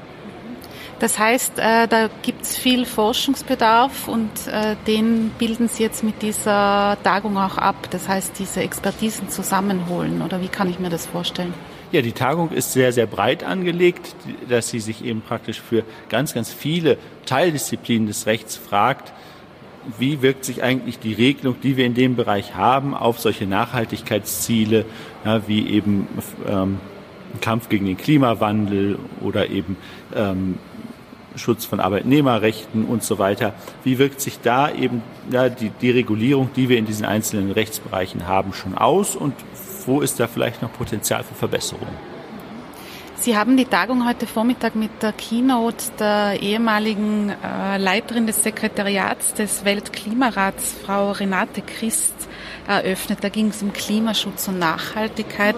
Das 1.02 1.18
heißt, 1.18 1.58
äh, 1.58 1.88
da 1.88 2.08
gibt 2.22 2.42
es 2.42 2.56
viel 2.56 2.84
Forschungsbedarf 2.86 4.06
und 4.06 4.30
äh, 4.46 4.76
den 4.86 5.32
bilden 5.36 5.66
Sie 5.66 5.82
jetzt 5.82 6.04
mit 6.04 6.22
dieser 6.22 6.96
Tagung 7.02 7.36
auch 7.38 7.58
ab. 7.58 7.88
Das 7.90 8.08
heißt, 8.08 8.38
diese 8.38 8.60
Expertisen 8.60 9.28
zusammenholen 9.28 10.22
oder 10.22 10.40
wie 10.40 10.46
kann 10.46 10.70
ich 10.70 10.78
mir 10.78 10.90
das 10.90 11.06
vorstellen? 11.06 11.52
Ja, 11.90 12.02
die 12.02 12.12
Tagung 12.12 12.52
ist 12.52 12.72
sehr, 12.72 12.92
sehr 12.92 13.06
breit 13.06 13.42
angelegt, 13.42 14.14
dass 14.48 14.68
sie 14.68 14.78
sich 14.78 15.04
eben 15.04 15.22
praktisch 15.22 15.60
für 15.60 15.82
ganz, 16.08 16.34
ganz 16.34 16.52
viele 16.52 16.98
Teildisziplinen 17.26 18.06
des 18.06 18.26
Rechts 18.26 18.56
fragt, 18.56 19.12
wie 19.98 20.22
wirkt 20.22 20.44
sich 20.44 20.62
eigentlich 20.62 21.00
die 21.00 21.14
Regelung, 21.14 21.56
die 21.60 21.76
wir 21.76 21.84
in 21.84 21.94
dem 21.94 22.14
Bereich 22.14 22.54
haben, 22.54 22.94
auf 22.94 23.18
solche 23.18 23.48
Nachhaltigkeitsziele, 23.48 24.84
ja, 25.24 25.48
wie 25.48 25.66
eben 25.66 26.06
ähm, 26.48 26.78
Kampf 27.40 27.68
gegen 27.68 27.86
den 27.86 27.96
Klimawandel 27.96 28.98
oder 29.20 29.48
eben 29.48 29.76
ähm, 30.14 30.58
Schutz 31.36 31.64
von 31.64 31.80
Arbeitnehmerrechten 31.80 32.84
und 32.84 33.02
so 33.02 33.18
weiter. 33.18 33.54
Wie 33.84 33.98
wirkt 33.98 34.20
sich 34.20 34.40
da 34.40 34.70
eben 34.70 35.02
ja, 35.30 35.48
die, 35.48 35.70
die 35.70 35.90
Regulierung, 35.90 36.50
die 36.54 36.68
wir 36.68 36.78
in 36.78 36.86
diesen 36.86 37.04
einzelnen 37.04 37.50
Rechtsbereichen 37.50 38.26
haben, 38.26 38.52
schon 38.52 38.76
aus 38.76 39.16
und 39.16 39.34
wo 39.86 40.00
ist 40.00 40.20
da 40.20 40.28
vielleicht 40.28 40.62
noch 40.62 40.72
Potenzial 40.72 41.24
für 41.24 41.34
Verbesserungen? 41.34 42.12
Sie 43.22 43.36
haben 43.36 43.56
die 43.56 43.66
Tagung 43.66 44.04
heute 44.04 44.26
Vormittag 44.26 44.74
mit 44.74 45.00
der 45.00 45.12
Keynote 45.12 45.84
der 45.96 46.42
ehemaligen 46.42 47.30
äh, 47.30 47.78
Leiterin 47.78 48.26
des 48.26 48.42
Sekretariats 48.42 49.34
des 49.34 49.64
Weltklimarats, 49.64 50.74
Frau 50.84 51.12
Renate 51.12 51.62
Christ, 51.62 52.14
eröffnet. 52.66 53.18
Da 53.22 53.28
ging 53.28 53.48
es 53.48 53.62
um 53.62 53.72
Klimaschutz 53.72 54.48
und 54.48 54.58
Nachhaltigkeit, 54.58 55.56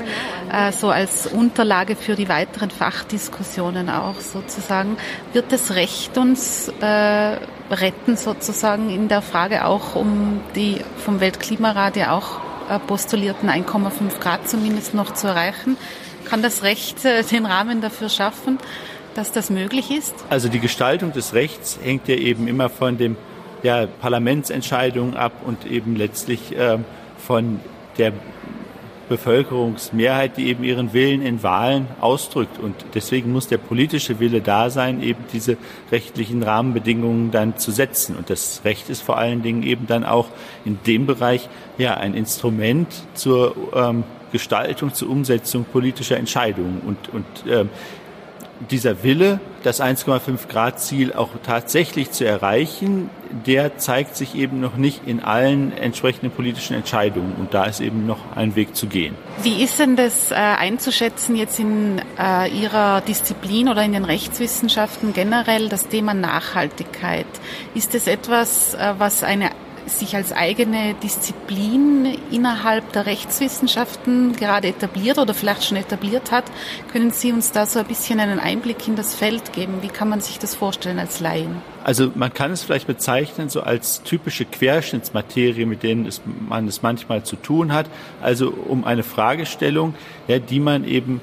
äh, 0.53 0.73
so 0.73 0.91
als 0.91 1.27
Unterlage 1.27 1.97
für 1.97 2.15
die 2.15 2.29
weiteren 2.29 2.71
Fachdiskussionen 2.71 3.91
auch 3.91 4.21
sozusagen. 4.21 4.97
Wird 5.33 5.53
das 5.53 5.75
Recht 5.75 6.17
uns 6.19 6.69
äh, 6.81 7.37
retten 7.71 8.17
sozusagen 8.17 8.91
in 8.91 9.09
der 9.09 9.23
Frage 9.23 9.65
auch 9.65 9.95
um 9.95 10.41
die 10.55 10.81
vom 10.97 11.21
Weltklimarat 11.21 11.97
ja 11.97 12.13
auch 12.13 12.41
postulierten 12.87 13.51
1,5 13.51 14.21
Grad 14.21 14.49
zumindest 14.49 14.95
noch 14.95 15.13
zu 15.13 15.27
erreichen? 15.27 15.77
Kann 16.25 16.43
das 16.43 16.63
Recht 16.63 17.05
äh, 17.05 17.23
den 17.23 17.47
Rahmen 17.47 17.81
dafür 17.81 18.09
schaffen, 18.09 18.59
dass 19.15 19.33
das 19.33 19.51
möglich 19.51 19.91
ist? 19.91 20.15
Also 20.31 20.49
die 20.49 20.61
Gestaltung 20.61 21.13
des 21.13 21.35
Rechts 21.35 21.79
hängt 21.83 22.09
ja 22.09 22.17
eben 22.17 22.49
immer 22.49 22.71
von 22.71 22.97
dem 22.97 23.17
ja, 23.65 23.87
Parlamentsentscheidung 23.87 25.17
ab 25.17 25.33
und 25.45 25.67
eben 25.67 25.97
letztlich 25.97 26.57
äh, 26.57 26.79
von 27.19 27.59
der 27.99 28.13
Bevölkerungsmehrheit, 29.09 30.37
die 30.37 30.49
eben 30.49 30.65
ihren 30.65 30.93
Willen 30.93 31.23
in 31.23 31.43
Wahlen 31.43 31.89
ausdrückt. 32.01 32.59
Und 32.59 32.75
deswegen 32.95 33.33
muss 33.33 33.49
der 33.49 33.59
politische 33.59 34.21
Wille 34.21 34.41
da 34.41 34.71
sein, 34.71 35.03
eben 35.03 35.25
diese 35.33 35.57
rechtlichen 35.91 36.43
Rahmenbedingungen 36.43 37.31
dann 37.31 37.59
zu 37.59 37.71
setzen. 37.71 38.17
Und 38.17 38.31
das 38.31 38.63
Recht 38.65 38.89
ist 38.91 39.03
vor 39.03 39.19
allen 39.19 39.43
Dingen 39.43 39.63
eben 39.63 39.87
dann 39.87 40.05
auch 40.05 40.29
in 40.65 40.79
dem 40.87 41.07
Bereich 41.07 41.49
ja 41.79 41.95
ein 41.95 42.15
Instrument 42.15 42.89
zur 43.15 43.55
ähm, 43.75 44.05
Gestaltung, 44.33 44.93
zur 44.93 45.11
Umsetzung 45.11 45.65
politischer 45.65 46.17
Entscheidungen. 46.17 46.81
Und, 46.87 47.09
und 47.13 47.25
ähm, 47.49 47.71
dieser 48.71 49.03
Wille, 49.03 49.41
das 49.63 49.81
1,5 49.81 50.49
Grad 50.49 50.81
Ziel 50.81 51.13
auch 51.13 51.31
tatsächlich 51.43 52.11
zu 52.11 52.25
erreichen, 52.25 53.11
der 53.47 53.79
zeigt 53.79 54.17
sich 54.17 54.35
eben 54.35 54.61
noch 54.61 54.77
nicht 54.77 55.03
in 55.07 55.21
allen 55.21 55.77
entsprechenden 55.77 56.31
politischen 56.31 56.75
Entscheidungen. 56.75 57.35
Und 57.39 57.55
da 57.55 57.65
ist 57.65 57.81
eben 57.81 58.07
noch 58.07 58.37
ein 58.37 58.57
Weg 58.57 58.77
zu 58.77 58.87
gehen. 58.87 59.17
Wie 59.43 59.63
ist 59.63 59.79
denn 59.79 59.97
das 59.97 60.31
äh, 60.31 60.35
einzuschätzen 60.35 61.37
jetzt 61.37 61.59
in 61.59 62.01
äh, 62.19 62.49
Ihrer 62.49 63.01
Disziplin 63.01 63.69
oder 63.69 63.83
in 63.83 63.93
den 63.93 64.05
Rechtswissenschaften 64.05 65.13
generell, 65.13 65.69
das 65.69 65.89
Thema 65.89 66.15
Nachhaltigkeit? 66.15 67.27
Ist 67.75 67.95
es 67.95 68.07
etwas, 68.07 68.75
äh, 68.75 68.95
was 68.99 69.25
eine 69.25 69.51
sich 69.87 70.17
als 70.17 70.33
eigene 70.33 70.95
Disziplin 71.03 72.19
innerhalb 72.31 72.93
der 72.93 73.07
Rechtswissenschaften 73.07 74.35
gerade 74.37 74.69
etabliert 74.69 75.19
oder 75.19 75.35
vielleicht 75.35 75.65
schon 75.65 75.77
etabliert 75.77 76.31
hat. 76.31 76.45
Können 76.93 77.11
Sie 77.11 77.33
uns 77.33 77.53
da 77.53 77.67
so 77.67 77.79
ein 77.79 77.87
bisschen 77.87 78.21
einen 78.21 78.39
Einblick 78.39 78.87
in 78.89 78.97
das 78.97 79.15
Feld 79.15 79.53
geben? 79.53 79.83
Wie 79.83 79.89
kann 79.89 80.09
man 80.09 80.21
sich 80.21 80.39
das 80.39 80.55
vorstellen 80.55 80.99
als 80.99 81.21
Laien? 81.21 81.63
Also 81.83 82.11
man 82.15 82.33
kann 82.33 82.51
es 82.51 82.63
vielleicht 82.63 82.87
bezeichnen 82.87 83.49
so 83.49 83.63
als 83.63 84.03
typische 84.03 84.45
Querschnittsmaterie, 84.45 85.67
mit 85.67 85.83
denen 85.83 86.07
es, 86.07 86.23
man 86.25 86.67
es 86.67 86.83
manchmal 86.83 87.25
zu 87.25 87.37
tun 87.37 87.73
hat. 87.73 87.87
Also 88.23 88.51
um 88.51 88.85
eine 88.85 89.03
Fragestellung, 89.03 89.95
ja, 90.29 90.39
die 90.39 90.61
man 90.61 90.85
eben 90.85 91.21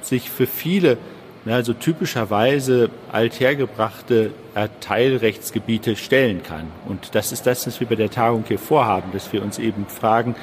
sich 0.00 0.28
für 0.30 0.46
viele 0.46 0.98
also 1.46 1.72
typischerweise 1.72 2.90
althergebrachte 3.10 4.30
äh, 4.54 4.68
Teilrechtsgebiete 4.80 5.96
stellen 5.96 6.42
kann. 6.42 6.68
Und 6.88 7.14
das 7.14 7.32
ist 7.32 7.46
das, 7.46 7.66
was 7.66 7.80
wir 7.80 7.88
bei 7.88 7.96
der 7.96 8.10
Tagung 8.10 8.44
hier 8.46 8.58
vorhaben, 8.58 9.10
dass 9.12 9.32
wir 9.32 9.42
uns 9.42 9.58
eben 9.58 9.86
fragen, 9.86 10.36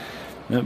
ne, 0.50 0.66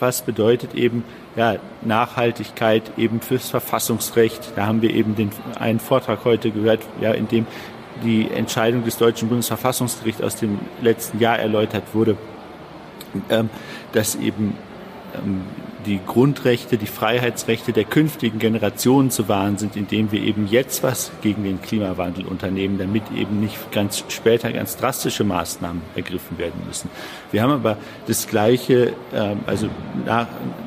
was 0.00 0.22
bedeutet 0.22 0.74
eben 0.74 1.04
ja, 1.36 1.56
Nachhaltigkeit 1.82 2.92
eben 2.96 3.20
fürs 3.20 3.50
Verfassungsrecht. 3.50 4.52
Da 4.56 4.66
haben 4.66 4.80
wir 4.80 4.90
eben 4.90 5.16
den, 5.16 5.30
einen 5.58 5.80
Vortrag 5.80 6.24
heute 6.24 6.50
gehört, 6.50 6.80
ja, 7.00 7.12
in 7.12 7.28
dem 7.28 7.46
die 8.02 8.30
Entscheidung 8.30 8.84
des 8.84 8.96
deutschen 8.96 9.28
Bundesverfassungsgerichts 9.28 10.22
aus 10.22 10.36
dem 10.36 10.58
letzten 10.80 11.20
Jahr 11.20 11.38
erläutert 11.38 11.84
wurde, 11.92 12.16
ähm, 13.28 13.50
dass 13.92 14.16
eben 14.16 14.56
ähm, 15.14 15.42
die 15.84 16.00
Grundrechte, 16.04 16.76
die 16.76 16.86
Freiheitsrechte 16.86 17.72
der 17.72 17.84
künftigen 17.84 18.38
Generationen 18.38 19.10
zu 19.10 19.28
wahren 19.28 19.58
sind, 19.58 19.76
indem 19.76 20.10
wir 20.10 20.20
eben 20.22 20.48
jetzt 20.48 20.82
was 20.82 21.12
gegen 21.22 21.44
den 21.44 21.62
Klimawandel 21.62 22.24
unternehmen, 22.24 22.78
damit 22.78 23.04
eben 23.16 23.40
nicht 23.40 23.70
ganz 23.70 24.02
später 24.08 24.52
ganz 24.52 24.76
drastische 24.76 25.22
Maßnahmen 25.24 25.82
ergriffen 25.94 26.38
werden 26.38 26.60
müssen. 26.66 26.90
Wir 27.30 27.42
haben 27.42 27.52
aber 27.52 27.76
das 28.06 28.26
gleiche, 28.26 28.94
ähm, 29.14 29.40
also 29.46 29.68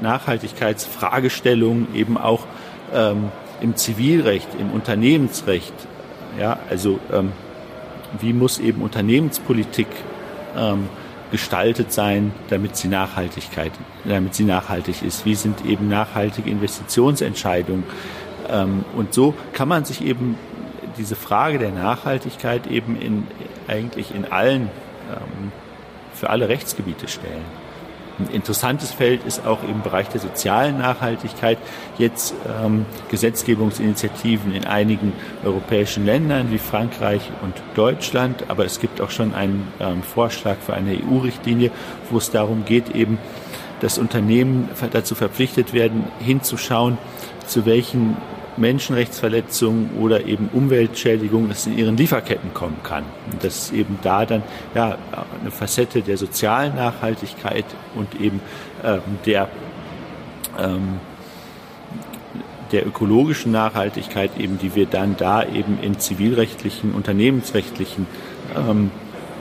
Nachhaltigkeitsfragestellungen 0.02 1.94
eben 1.96 2.18
auch 2.18 2.46
ähm, 2.94 3.32
im 3.60 3.76
Zivilrecht, 3.76 4.48
im 4.60 4.72
Unternehmensrecht. 4.72 5.74
Ja, 6.40 6.60
also 6.70 7.00
ähm, 7.12 7.32
wie 8.20 8.32
muss 8.34 8.60
eben 8.60 8.82
Unternehmenspolitik 8.82 9.88
gestaltet 11.32 11.92
sein, 11.92 12.34
damit 12.50 12.76
sie 12.76 12.88
Nachhaltigkeit, 12.88 13.72
damit 14.06 14.36
sie 14.36 14.44
nachhaltig 14.44 15.02
ist? 15.04 15.26
Wie 15.26 15.36
sind 15.36 15.66
eben 15.66 15.88
nachhaltige 15.88 16.50
Investitionsentscheidungen? 16.50 17.84
Ähm, 18.50 18.86
und 18.96 19.14
so 19.14 19.34
kann 19.54 19.68
man 19.68 19.86
sich 19.86 20.04
eben 20.04 20.38
diese 20.98 21.16
Frage 21.16 21.60
der 21.60 21.72
Nachhaltigkeit 21.72 22.68
eben 22.68 23.00
in, 23.00 23.28
eigentlich 23.68 24.14
in 24.14 24.26
allen, 24.26 24.70
ähm, 25.12 25.52
für 26.14 26.30
alle 26.30 26.50
Rechtsgebiete 26.50 27.08
stellen. 27.08 27.67
Ein 28.20 28.30
interessantes 28.34 28.92
Feld 28.92 29.24
ist 29.26 29.46
auch 29.46 29.62
im 29.64 29.82
Bereich 29.84 30.10
der 30.10 30.20
sozialen 30.20 30.80
Nachhaltigkeit 30.80 31.60
jetzt 32.00 32.34
ähm, 32.48 32.86
Gesetzgebungsinitiativen 33.10 34.56
in 34.56 34.66
einigen 34.66 35.14
europäischen 35.46 36.06
Ländern 36.06 36.52
wie 36.52 36.58
Frankreich 36.58 37.22
und 37.44 37.54
Deutschland. 37.76 38.46
Aber 38.48 38.66
es 38.66 38.80
gibt 38.80 39.02
auch 39.02 39.12
schon 39.12 39.36
einen 39.36 39.72
ähm, 39.80 40.02
Vorschlag 40.02 40.58
für 40.66 40.74
eine 40.74 40.98
EU-Richtlinie, 40.98 41.70
wo 42.10 42.18
es 42.18 42.32
darum 42.32 42.66
geht, 42.66 42.96
eben, 42.96 43.20
dass 43.82 44.00
Unternehmen 44.00 44.70
dazu 44.92 45.14
verpflichtet 45.14 45.74
werden, 45.74 46.06
hinzuschauen, 46.20 46.98
zu 47.46 47.68
welchen 47.68 48.18
Menschenrechtsverletzungen 48.58 49.92
oder 50.00 50.26
eben 50.26 50.50
Umweltschädigungen 50.52 51.52
es 51.52 51.68
in 51.68 51.78
ihren 51.78 51.98
Lieferketten 51.98 52.54
kommen 52.54 52.78
kann. 52.84 53.04
Und 53.32 53.44
dass 53.44 53.72
eben 53.72 54.00
da 54.02 54.26
dann 54.26 54.44
ja 54.76 54.98
eine 55.42 55.52
Facette 55.52 56.02
der 56.02 56.18
sozialen 56.18 56.76
Nachhaltigkeit 56.76 57.66
und 57.96 58.20
eben 58.20 58.42
ähm, 58.84 59.02
der 59.26 59.50
ähm, 60.58 61.00
der 62.72 62.86
ökologischen 62.86 63.54
Nachhaltigkeit 63.54 64.32
eben, 64.38 64.58
die 64.60 64.76
wir 64.76 64.88
dann 64.88 65.16
da 65.16 65.42
eben 65.42 65.80
in 65.82 66.00
zivilrechtlichen, 66.00 66.94
unternehmensrechtlichen 66.94 68.08
ähm, 68.58 68.92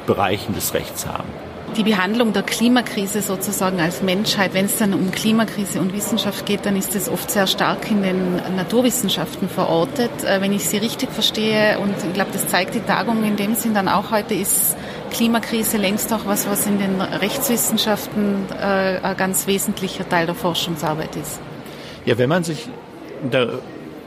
Bereichen 0.06 0.54
des 0.54 0.74
Rechts 0.74 1.06
haben 1.06 1.45
die 1.76 1.82
Behandlung 1.82 2.32
der 2.32 2.42
Klimakrise 2.42 3.22
sozusagen 3.22 3.80
als 3.80 4.02
Menschheit, 4.02 4.54
wenn 4.54 4.66
es 4.66 4.78
dann 4.78 4.94
um 4.94 5.10
Klimakrise 5.10 5.80
und 5.80 5.92
Wissenschaft 5.92 6.46
geht, 6.46 6.64
dann 6.64 6.76
ist 6.76 6.94
es 6.94 7.08
oft 7.08 7.30
sehr 7.30 7.46
stark 7.46 7.90
in 7.90 8.02
den 8.02 8.36
Naturwissenschaften 8.56 9.48
verortet. 9.48 10.10
Äh, 10.24 10.40
wenn 10.40 10.52
ich 10.52 10.68
Sie 10.68 10.78
richtig 10.78 11.10
verstehe, 11.10 11.78
und 11.78 11.94
ich 11.96 12.12
glaube, 12.12 12.30
das 12.32 12.48
zeigt 12.48 12.74
die 12.74 12.80
Tagung 12.80 13.24
in 13.24 13.36
dem 13.36 13.54
Sinn 13.54 13.74
dann 13.74 13.88
auch 13.88 14.10
heute, 14.10 14.34
ist 14.34 14.76
Klimakrise 15.10 15.76
längst 15.76 16.12
auch 16.12 16.26
was, 16.26 16.48
was 16.48 16.66
in 16.66 16.78
den 16.78 17.00
Rechtswissenschaften 17.00 18.46
äh, 18.58 18.98
ein 19.02 19.16
ganz 19.16 19.46
wesentlicher 19.46 20.08
Teil 20.08 20.26
der 20.26 20.34
Forschungsarbeit 20.34 21.16
ist. 21.16 21.40
Ja, 22.04 22.18
wenn 22.18 22.28
man 22.28 22.44
sich 22.44 22.68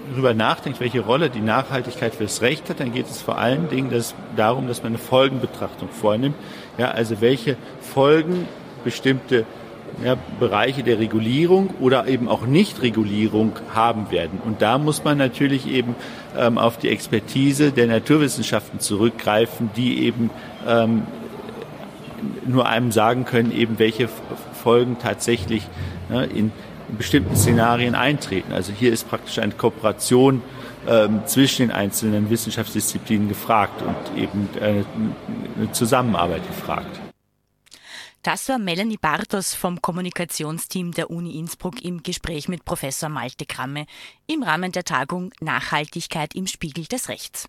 darüber 0.10 0.34
nachdenkt, 0.34 0.80
welche 0.80 1.02
Rolle 1.02 1.30
die 1.30 1.42
Nachhaltigkeit 1.42 2.16
fürs 2.16 2.42
Recht 2.42 2.70
hat, 2.70 2.80
dann 2.80 2.94
geht 2.94 3.08
es 3.08 3.22
vor 3.22 3.38
allen 3.38 3.70
Dingen 3.70 3.90
das, 3.92 4.16
darum, 4.36 4.68
dass 4.68 4.84
man 4.84 4.94
eine 4.94 4.98
Folgenbetrachtung 4.98 5.90
vornimmt. 5.90 6.36
Ja, 6.78 6.92
also 6.92 7.22
welche 7.22 7.58
Folgen 7.82 8.48
bestimmte 8.84 9.46
ja, 10.04 10.16
Bereiche 10.40 10.84
der 10.84 11.00
Regulierung 11.00 11.72
oder 11.80 12.08
eben 12.08 12.30
auch 12.30 12.46
Nichtregulierung 12.46 13.54
haben 13.74 14.12
werden. 14.12 14.40
Und 14.46 14.62
da 14.62 14.78
muss 14.78 15.04
man 15.04 15.18
natürlich 15.18 15.68
eben 15.68 15.96
ähm, 16.38 16.58
auf 16.58 16.78
die 16.78 16.90
Expertise 16.90 17.72
der 17.72 17.88
Naturwissenschaften 17.88 18.80
zurückgreifen, 18.80 19.72
die 19.76 20.06
eben 20.06 20.30
ähm, 20.68 21.04
nur 22.46 22.68
einem 22.68 22.92
sagen 22.92 23.26
können, 23.26 23.52
eben 23.52 23.80
welche 23.80 24.10
Folgen 24.62 24.98
tatsächlich 25.02 25.64
ne, 26.10 26.26
in, 26.26 26.52
in 26.90 26.98
bestimmten 26.98 27.36
Szenarien 27.36 27.96
eintreten. 27.96 28.52
Also 28.54 28.74
hier 28.74 28.92
ist 28.92 29.08
praktisch 29.10 29.40
eine 29.40 29.54
Kooperation 29.54 30.42
ähm, 30.88 31.22
zwischen 31.26 31.68
den 31.68 31.72
einzelnen 31.72 32.30
Wissenschaftsdisziplinen 32.30 33.30
gefragt 33.30 33.82
und 33.82 34.18
eben 34.18 34.50
eine, 34.60 34.86
eine 35.58 35.72
Zusammenarbeit 35.72 36.46
gefragt. 36.48 37.00
Das 38.22 38.50
war 38.50 38.60
Melanie 38.60 38.98
Bartos 38.98 39.56
vom 39.56 39.82
Kommunikationsteam 39.82 40.92
der 40.92 41.10
Uni 41.10 41.40
Innsbruck 41.40 41.82
im 41.82 42.04
Gespräch 42.04 42.50
mit 42.50 42.66
Professor 42.66 43.08
Malte 43.08 43.46
Kramme 43.46 43.86
im 44.28 44.44
Rahmen 44.44 44.74
der 44.74 44.84
Tagung 44.84 45.32
Nachhaltigkeit 45.40 46.36
im 46.36 46.46
Spiegel 46.46 46.84
des 46.86 47.08
Rechts. 47.08 47.48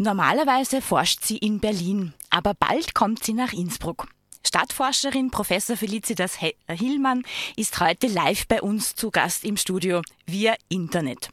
Normalerweise 0.00 0.80
forscht 0.80 1.24
sie 1.24 1.36
in 1.36 1.60
Berlin, 1.60 2.14
aber 2.30 2.54
bald 2.54 2.94
kommt 2.94 3.22
sie 3.22 3.34
nach 3.34 3.52
Innsbruck. 3.52 4.08
Stadtforscherin 4.46 5.30
Professor 5.30 5.76
Felicitas 5.76 6.38
Hillmann 6.66 7.22
ist 7.54 7.78
heute 7.80 8.06
live 8.06 8.48
bei 8.48 8.62
uns 8.62 8.94
zu 8.94 9.10
Gast 9.10 9.44
im 9.44 9.58
Studio 9.58 10.00
via 10.24 10.54
Internet. 10.70 11.28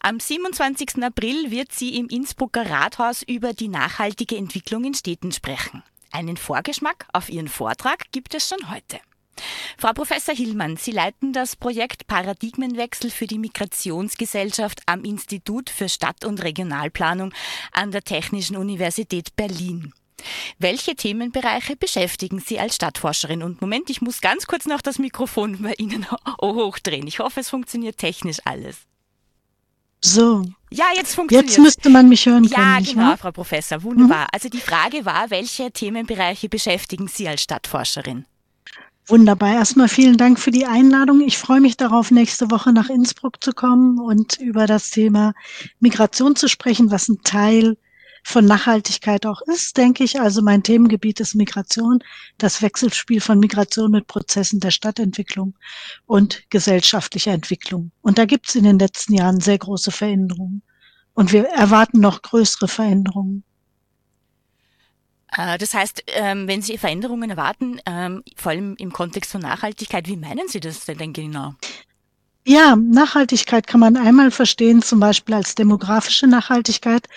Am 0.00 0.20
27. 0.20 1.02
April 1.02 1.50
wird 1.50 1.72
sie 1.72 1.98
im 1.98 2.06
Innsbrucker 2.08 2.70
Rathaus 2.70 3.24
über 3.24 3.52
die 3.52 3.66
nachhaltige 3.66 4.36
Entwicklung 4.36 4.84
in 4.84 4.94
Städten 4.94 5.32
sprechen. 5.32 5.82
Einen 6.12 6.36
Vorgeschmack 6.36 7.08
auf 7.12 7.28
ihren 7.28 7.48
Vortrag 7.48 8.12
gibt 8.12 8.32
es 8.36 8.48
schon 8.48 8.70
heute. 8.70 9.00
Frau 9.78 9.92
Professor 9.92 10.34
Hillmann, 10.34 10.76
Sie 10.76 10.92
leiten 10.92 11.32
das 11.32 11.56
Projekt 11.56 12.06
Paradigmenwechsel 12.06 13.10
für 13.10 13.26
die 13.26 13.38
Migrationsgesellschaft 13.38 14.82
am 14.86 15.04
Institut 15.04 15.70
für 15.70 15.88
Stadt- 15.88 16.24
und 16.24 16.42
Regionalplanung 16.42 17.32
an 17.72 17.90
der 17.90 18.02
Technischen 18.02 18.56
Universität 18.56 19.36
Berlin. 19.36 19.92
Welche 20.58 20.94
Themenbereiche 20.94 21.76
beschäftigen 21.76 22.40
Sie 22.40 22.58
als 22.58 22.76
Stadtforscherin? 22.76 23.42
Und 23.42 23.60
Moment, 23.60 23.90
ich 23.90 24.00
muss 24.00 24.20
ganz 24.20 24.46
kurz 24.46 24.66
noch 24.66 24.80
das 24.80 24.98
Mikrofon 24.98 25.62
bei 25.62 25.74
Ihnen 25.78 26.06
hochdrehen. 26.40 27.06
Ich 27.06 27.18
hoffe, 27.18 27.40
es 27.40 27.50
funktioniert 27.50 27.98
technisch 27.98 28.38
alles. 28.44 28.78
So. 30.00 30.44
Ja, 30.70 30.86
jetzt 30.94 31.14
funktioniert 31.14 31.48
Jetzt 31.48 31.58
müsste 31.58 31.88
man 31.88 32.08
mich 32.08 32.26
hören 32.26 32.48
können. 32.48 32.52
Ja, 32.52 32.78
genau, 32.80 33.08
wahr? 33.08 33.16
Frau 33.16 33.32
Professor. 33.32 33.82
Wunderbar. 33.82 34.22
Mhm. 34.22 34.28
Also 34.32 34.48
die 34.48 34.60
Frage 34.60 35.04
war, 35.04 35.30
welche 35.30 35.70
Themenbereiche 35.70 36.48
beschäftigen 36.48 37.08
Sie 37.08 37.26
als 37.26 37.42
Stadtforscherin? 37.42 38.26
Wunderbar. 39.06 39.52
Erstmal 39.52 39.88
vielen 39.88 40.16
Dank 40.16 40.40
für 40.40 40.50
die 40.50 40.64
Einladung. 40.64 41.20
Ich 41.20 41.36
freue 41.36 41.60
mich 41.60 41.76
darauf, 41.76 42.10
nächste 42.10 42.50
Woche 42.50 42.72
nach 42.72 42.88
Innsbruck 42.88 43.44
zu 43.44 43.52
kommen 43.52 43.98
und 43.98 44.38
über 44.38 44.66
das 44.66 44.90
Thema 44.90 45.34
Migration 45.78 46.36
zu 46.36 46.48
sprechen, 46.48 46.90
was 46.90 47.08
ein 47.08 47.20
Teil 47.22 47.76
von 48.22 48.46
Nachhaltigkeit 48.46 49.26
auch 49.26 49.42
ist, 49.42 49.76
denke 49.76 50.02
ich. 50.04 50.18
Also 50.18 50.40
mein 50.40 50.62
Themengebiet 50.62 51.20
ist 51.20 51.34
Migration, 51.34 51.98
das 52.38 52.62
Wechselspiel 52.62 53.20
von 53.20 53.38
Migration 53.38 53.90
mit 53.90 54.06
Prozessen 54.06 54.60
der 54.60 54.70
Stadtentwicklung 54.70 55.54
und 56.06 56.42
gesellschaftlicher 56.48 57.32
Entwicklung. 57.32 57.90
Und 58.00 58.16
da 58.16 58.24
gibt 58.24 58.48
es 58.48 58.54
in 58.54 58.64
den 58.64 58.78
letzten 58.78 59.12
Jahren 59.12 59.40
sehr 59.40 59.58
große 59.58 59.90
Veränderungen. 59.90 60.62
Und 61.12 61.32
wir 61.32 61.44
erwarten 61.50 62.00
noch 62.00 62.22
größere 62.22 62.68
Veränderungen. 62.68 63.44
Äh, 65.36 65.58
das 65.58 65.74
heißt, 65.74 66.04
ähm, 66.06 66.48
wenn 66.48 66.62
Sie 66.62 66.78
Veränderungen 66.78 67.30
erwarten, 67.30 67.80
ähm, 67.86 68.22
vor 68.36 68.52
allem 68.52 68.74
im 68.78 68.92
Kontext 68.92 69.32
von 69.32 69.40
Nachhaltigkeit, 69.40 70.08
wie 70.08 70.16
meinen 70.16 70.48
Sie 70.48 70.60
das 70.60 70.84
denn 70.84 71.12
genau? 71.12 71.54
Ja, 72.46 72.76
Nachhaltigkeit 72.76 73.66
kann 73.66 73.80
man 73.80 73.96
einmal 73.96 74.30
verstehen, 74.30 74.82
zum 74.82 75.00
Beispiel 75.00 75.34
als 75.34 75.54
demografische 75.54 76.26
Nachhaltigkeit. 76.26 77.08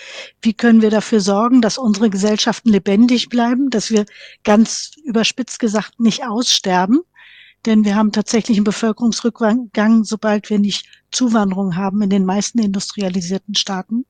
Wie 0.41 0.53
können 0.53 0.81
wir 0.81 0.89
dafür 0.89 1.19
sorgen, 1.19 1.61
dass 1.61 1.77
unsere 1.77 2.09
Gesellschaften 2.09 2.69
lebendig 2.69 3.27
bleiben, 3.27 3.69
dass 3.69 3.91
wir 3.91 4.05
ganz 4.45 4.91
überspitzt 5.03 5.59
gesagt 5.59 5.99
nicht 5.99 6.23
aussterben? 6.25 7.01
Denn 7.67 7.83
wir 7.83 7.95
haben 7.97 8.13
tatsächlich 8.13 8.57
einen 8.57 8.63
Bevölkerungsrückgang, 8.63 10.05
sobald 10.05 10.49
wir 10.49 10.57
nicht 10.57 10.85
Zuwanderung 11.11 11.75
haben 11.75 12.01
in 12.01 12.09
den 12.09 12.23
meisten 12.23 12.59
industrialisierten 12.59 13.55
Staaten. 13.55 14.05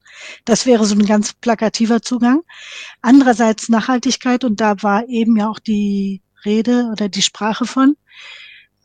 Das 0.45 0.67
wäre 0.67 0.85
so 0.85 0.93
ein 0.93 1.07
ganz 1.07 1.33
plakativer 1.33 2.03
Zugang. 2.03 2.43
Andererseits 3.01 3.67
Nachhaltigkeit, 3.67 4.43
und 4.43 4.61
da 4.61 4.83
war 4.83 5.09
eben 5.09 5.37
ja 5.37 5.49
auch 5.49 5.57
die 5.57 6.21
Rede 6.45 6.89
oder 6.91 7.09
die 7.09 7.23
Sprache 7.23 7.65
von, 7.65 7.97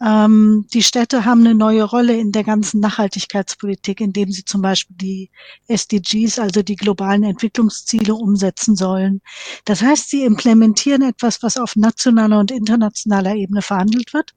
ähm, 0.05 0.67
die 0.73 0.83
Städte 0.83 1.25
haben 1.25 1.41
eine 1.41 1.55
neue 1.55 1.85
Rolle 1.85 2.17
in 2.19 2.33
der 2.33 2.43
ganzen 2.43 2.81
Nachhaltigkeitspolitik, 2.81 4.01
indem 4.01 4.33
sie 4.33 4.45
zum 4.45 4.61
Beispiel 4.61 4.97
die 4.97 5.31
SDGs, 5.69 6.39
also 6.39 6.63
die 6.63 6.77
globalen 6.77 7.23
Entwicklungsziele, 7.23 8.15
umsetzen 8.15 8.75
sollen. 8.75 9.21
Das 9.65 9.81
heißt, 9.81 10.11
sie 10.11 10.25
implementieren 10.25 11.03
etwas, 11.03 11.43
was 11.43 11.57
auf 11.57 11.77
nationaler 11.77 12.41
und 12.41 12.51
internationaler 12.51 13.35
Ebene 13.37 13.63
verhandelt 13.63 14.13
wird. 14.13 14.35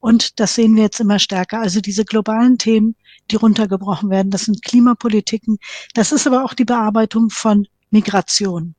Und 0.00 0.40
das 0.40 0.54
sehen 0.54 0.76
wir 0.76 0.84
jetzt 0.84 1.00
immer 1.00 1.18
stärker. 1.18 1.60
Also 1.60 1.80
diese 1.80 2.04
globalen 2.04 2.56
Themen, 2.58 2.94
die 3.30 3.36
runtergebrochen 3.36 4.10
werden, 4.10 4.30
das 4.30 4.44
sind 4.44 4.62
Klimapolitiken. 4.62 5.58
Das 5.94 6.12
ist 6.12 6.26
aber 6.26 6.44
auch 6.44 6.54
die 6.54 6.64
Bearbeitung 6.64 7.30
von 7.30 7.66
Migration. 7.90 8.74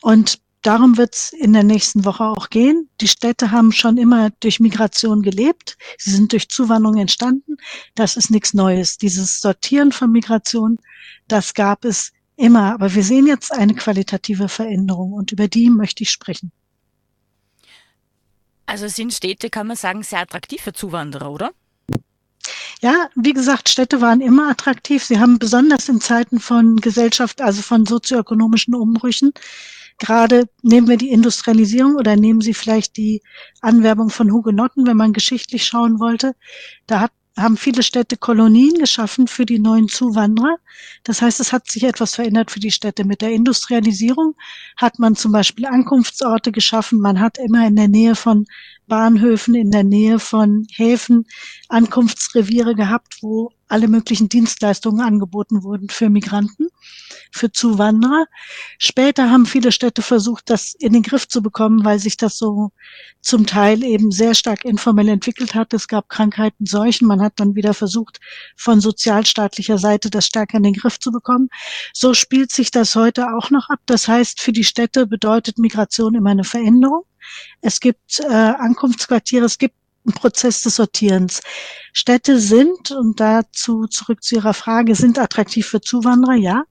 Und 0.00 0.40
darum 0.62 0.96
wird 0.96 1.14
es 1.14 1.32
in 1.32 1.52
der 1.52 1.62
nächsten 1.62 2.04
Woche 2.04 2.24
auch 2.24 2.50
gehen. 2.50 2.88
Die 3.00 3.08
Städte 3.08 3.50
haben 3.50 3.72
schon 3.72 3.96
immer 3.96 4.30
durch 4.40 4.60
Migration 4.60 5.22
gelebt. 5.22 5.76
Sie 5.98 6.10
sind 6.10 6.32
durch 6.32 6.48
Zuwanderung 6.48 6.98
entstanden. 6.98 7.56
Das 7.94 8.16
ist 8.16 8.30
nichts 8.30 8.54
Neues. 8.54 8.98
Dieses 8.98 9.40
Sortieren 9.40 9.92
von 9.92 10.12
Migration, 10.12 10.78
das 11.28 11.54
gab 11.54 11.84
es 11.84 12.12
immer. 12.36 12.74
Aber 12.74 12.94
wir 12.94 13.02
sehen 13.02 13.26
jetzt 13.26 13.52
eine 13.52 13.74
qualitative 13.74 14.48
Veränderung 14.48 15.12
und 15.12 15.32
über 15.32 15.48
die 15.48 15.70
möchte 15.70 16.02
ich 16.02 16.10
sprechen. 16.10 16.52
Also 18.66 18.86
sind 18.88 19.14
Städte, 19.14 19.48
kann 19.48 19.66
man 19.66 19.76
sagen, 19.76 20.02
sehr 20.02 20.20
attraktiv 20.20 20.60
für 20.60 20.74
Zuwanderer, 20.74 21.30
oder? 21.30 21.52
Ja, 22.80 23.08
wie 23.16 23.32
gesagt, 23.32 23.68
Städte 23.68 24.00
waren 24.00 24.20
immer 24.20 24.50
attraktiv. 24.50 25.02
Sie 25.02 25.18
haben 25.18 25.38
besonders 25.38 25.88
in 25.88 26.00
Zeiten 26.00 26.38
von 26.38 26.76
Gesellschaft, 26.76 27.40
also 27.40 27.62
von 27.62 27.86
sozioökonomischen 27.86 28.74
Umbrüchen, 28.74 29.32
gerade 29.98 30.48
nehmen 30.62 30.88
wir 30.88 30.96
die 30.96 31.10
Industrialisierung 31.10 31.96
oder 31.96 32.16
nehmen 32.16 32.40
Sie 32.40 32.54
vielleicht 32.54 32.96
die 32.96 33.22
Anwerbung 33.60 34.10
von 34.10 34.32
Hugenotten, 34.32 34.86
wenn 34.86 34.96
man 34.96 35.12
geschichtlich 35.12 35.66
schauen 35.66 36.00
wollte. 36.00 36.34
Da 36.86 37.00
hat, 37.00 37.12
haben 37.36 37.56
viele 37.56 37.82
Städte 37.82 38.16
Kolonien 38.16 38.78
geschaffen 38.78 39.28
für 39.28 39.44
die 39.44 39.58
neuen 39.58 39.88
Zuwanderer. 39.88 40.56
Das 41.04 41.22
heißt, 41.22 41.40
es 41.40 41.52
hat 41.52 41.70
sich 41.70 41.84
etwas 41.84 42.14
verändert 42.14 42.50
für 42.50 42.60
die 42.60 42.70
Städte. 42.70 43.04
Mit 43.04 43.20
der 43.20 43.32
Industrialisierung 43.32 44.34
hat 44.76 44.98
man 44.98 45.14
zum 45.14 45.32
Beispiel 45.32 45.66
Ankunftsorte 45.66 46.52
geschaffen. 46.52 47.00
Man 47.00 47.20
hat 47.20 47.38
immer 47.38 47.66
in 47.66 47.76
der 47.76 47.88
Nähe 47.88 48.14
von 48.14 48.46
Bahnhöfen, 48.86 49.54
in 49.54 49.70
der 49.70 49.84
Nähe 49.84 50.18
von 50.18 50.66
Häfen 50.70 51.26
Ankunftsreviere 51.68 52.74
gehabt, 52.74 53.18
wo 53.20 53.52
alle 53.68 53.88
möglichen 53.88 54.28
Dienstleistungen 54.28 55.00
angeboten 55.00 55.62
wurden 55.62 55.88
für 55.88 56.08
Migranten, 56.08 56.68
für 57.32 57.52
Zuwanderer. 57.52 58.26
Später 58.78 59.30
haben 59.30 59.46
viele 59.46 59.72
Städte 59.72 60.02
versucht, 60.02 60.50
das 60.50 60.74
in 60.74 60.92
den 60.92 61.02
Griff 61.02 61.28
zu 61.28 61.42
bekommen, 61.42 61.84
weil 61.84 61.98
sich 61.98 62.16
das 62.16 62.38
so 62.38 62.72
zum 63.20 63.46
Teil 63.46 63.82
eben 63.84 64.10
sehr 64.10 64.34
stark 64.34 64.64
informell 64.64 65.08
entwickelt 65.08 65.54
hat. 65.54 65.74
Es 65.74 65.88
gab 65.88 66.08
Krankheiten, 66.08 66.66
Seuchen. 66.66 67.06
Man 67.06 67.20
hat 67.20 67.34
dann 67.36 67.54
wieder 67.54 67.74
versucht, 67.74 68.20
von 68.56 68.80
sozialstaatlicher 68.80 69.78
Seite 69.78 70.10
das 70.10 70.26
stärker 70.26 70.56
in 70.56 70.62
den 70.62 70.74
Griff 70.74 70.98
zu 70.98 71.10
bekommen. 71.12 71.48
So 71.92 72.14
spielt 72.14 72.50
sich 72.50 72.70
das 72.70 72.94
heute 72.94 73.26
auch 73.34 73.50
noch 73.50 73.68
ab. 73.68 73.80
Das 73.86 74.08
heißt, 74.08 74.40
für 74.40 74.52
die 74.52 74.64
Städte 74.64 75.06
bedeutet 75.06 75.58
Migration 75.58 76.14
immer 76.14 76.30
eine 76.30 76.44
Veränderung. 76.44 77.04
Es 77.60 77.80
gibt 77.80 78.20
äh, 78.20 78.26
Ankunftsquartiere, 78.32 79.44
es 79.44 79.58
gibt 79.58 79.74
Prozess 80.12 80.62
des 80.62 80.76
Sortierens. 80.76 81.40
Städte 81.92 82.38
sind, 82.38 82.90
und 82.90 83.20
dazu 83.20 83.86
zurück 83.86 84.22
zu 84.22 84.36
Ihrer 84.36 84.54
Frage, 84.54 84.94
sind 84.94 85.18
attraktiv 85.18 85.66
für 85.66 85.80
Zuwanderer, 85.80 86.34
ja. 86.34 86.64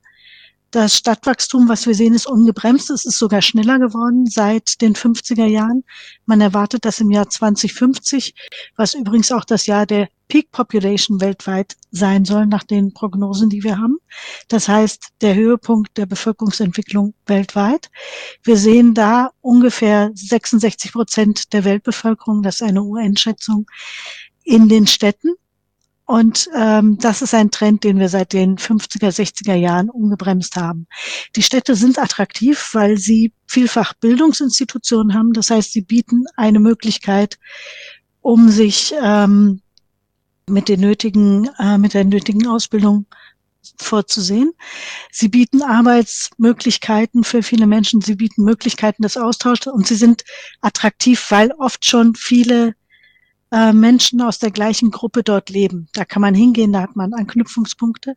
Das 0.72 0.98
Stadtwachstum, 0.98 1.70
was 1.70 1.88
wir 1.88 1.96
sehen, 1.96 2.14
ist 2.14 2.28
ungebremst. 2.28 2.90
Es 2.90 3.06
ist 3.06 3.18
sogar 3.18 3.42
schneller 3.42 3.80
geworden 3.80 4.26
seit 4.26 4.82
den 4.82 4.96
50er 4.96 5.46
Jahren. 5.46 5.84
Man 6.26 6.42
erwartet 6.42 6.84
das 6.84 7.00
im 7.00 7.10
Jahr 7.10 7.30
2050, 7.30 8.34
was 8.76 8.94
übrigens 8.94 9.32
auch 9.32 9.46
das 9.46 9.66
Jahr 9.66 9.86
der 9.86 10.10
Peak 10.28 10.52
Population 10.52 11.22
weltweit 11.22 11.78
sein 11.92 12.26
soll, 12.26 12.48
nach 12.48 12.64
den 12.64 12.94
Prognosen, 12.94 13.50
die 13.50 13.64
wir 13.64 13.78
haben. 13.78 13.98
Das 14.50 14.68
heißt, 14.68 15.08
der 15.22 15.36
Höhepunkt 15.36 15.98
der 15.98 16.06
Bevölkerungsentwicklung 16.06 17.14
weltweit. 17.28 17.90
Wir 18.44 18.58
sehen 18.58 18.94
da 18.94 19.32
ungefähr 19.40 20.12
66 20.14 20.92
Prozent 20.92 21.54
der 21.54 21.64
Weltbevölkerung, 21.64 22.44
das 22.44 22.56
ist 22.56 22.68
eine 22.68 22.84
UN-Schätzung, 22.84 23.68
in 24.44 24.68
den 24.68 24.86
Städten. 24.86 25.36
Und 26.08 26.50
ähm, 26.56 26.98
das 27.00 27.22
ist 27.22 27.34
ein 27.34 27.52
Trend, 27.52 27.84
den 27.84 28.00
wir 28.00 28.08
seit 28.08 28.32
den 28.32 28.56
50er, 28.58 29.10
60er 29.10 29.56
Jahren 29.56 29.90
ungebremst 29.90 30.56
haben. 30.56 30.88
Die 31.36 31.44
Städte 31.44 31.76
sind 31.76 32.00
attraktiv, 32.00 32.70
weil 32.72 32.98
sie 32.98 33.34
vielfach 33.46 33.94
Bildungsinstitutionen 33.94 35.14
haben. 35.14 35.34
Das 35.34 35.50
heißt, 35.50 35.74
sie 35.74 35.82
bieten 35.82 36.24
eine 36.38 36.62
Möglichkeit, 36.62 37.38
um 38.22 38.50
sich 38.50 38.96
ähm, 39.04 39.62
mit 40.50 40.70
den 40.70 40.80
nötigen, 40.80 41.50
äh, 41.60 41.78
mit 41.78 41.94
der 41.94 42.06
nötigen 42.06 42.48
Ausbildung 42.48 43.06
vorzusehen. 43.78 44.54
Sie 45.12 45.28
bieten 45.28 45.62
Arbeitsmöglichkeiten 45.62 47.26
für 47.26 47.44
viele 47.44 47.68
Menschen. 47.68 48.00
Sie 48.00 48.16
bieten 48.16 48.46
Möglichkeiten 48.46 49.02
des 49.02 49.18
Austauschs 49.18 49.68
und 49.68 49.86
sie 49.86 49.96
sind 49.96 50.24
attraktiv, 50.62 51.26
weil 51.32 51.52
oft 51.60 51.86
schon 51.86 52.16
viele 52.16 52.76
äh, 53.52 53.74
Menschen 53.74 54.22
aus 54.22 54.40
der 54.40 54.52
gleichen 54.52 54.92
Gruppe 54.92 55.24
dort 55.24 55.50
leben. 55.50 55.88
Da 55.94 56.06
kann 56.06 56.22
man 56.22 56.36
hingehen, 56.36 56.74
da 56.74 56.82
hat 56.82 56.96
man 56.96 57.14
Anknüpfungspunkte. 57.14 58.16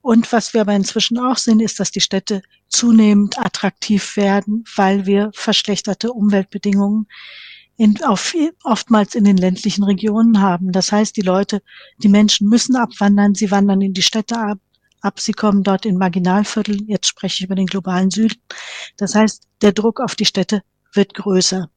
Und 0.00 0.30
was 0.32 0.54
wir 0.54 0.60
aber 0.60 0.74
inzwischen 0.74 1.18
auch 1.18 1.36
sehen, 1.36 1.60
ist, 1.60 1.80
dass 1.80 1.90
die 1.90 2.00
Städte 2.00 2.42
zunehmend 2.68 3.38
attraktiv 3.38 4.16
werden, 4.16 4.64
weil 4.76 5.06
wir 5.06 5.30
verschlechterte 5.34 6.12
Umweltbedingungen 6.12 7.06
in, 7.76 8.02
auf, 8.04 8.34
oftmals 8.64 9.14
in 9.14 9.24
den 9.24 9.36
ländlichen 9.36 9.84
Regionen 9.84 10.40
haben. 10.40 10.72
Das 10.72 10.92
heißt, 10.92 11.16
die 11.16 11.22
Leute, 11.22 11.62
die 11.98 12.08
Menschen 12.08 12.48
müssen 12.48 12.76
abwandern, 12.76 13.34
sie 13.34 13.50
wandern 13.50 13.80
in 13.82 13.92
die 13.92 14.02
Städte 14.02 14.38
ab, 14.38 14.58
ab, 15.00 15.20
sie 15.20 15.32
kommen 15.32 15.62
dort 15.62 15.86
in 15.86 15.98
Marginalviertel, 15.98 16.82
jetzt 16.86 17.06
spreche 17.08 17.36
ich 17.36 17.44
über 17.44 17.54
den 17.54 17.66
globalen 17.66 18.10
Süden. 18.10 18.40
Das 18.96 19.14
heißt, 19.14 19.46
der 19.62 19.72
Druck 19.72 20.00
auf 20.00 20.14
die 20.14 20.24
Städte 20.24 20.62
wird 20.92 21.14
größer. 21.14 21.68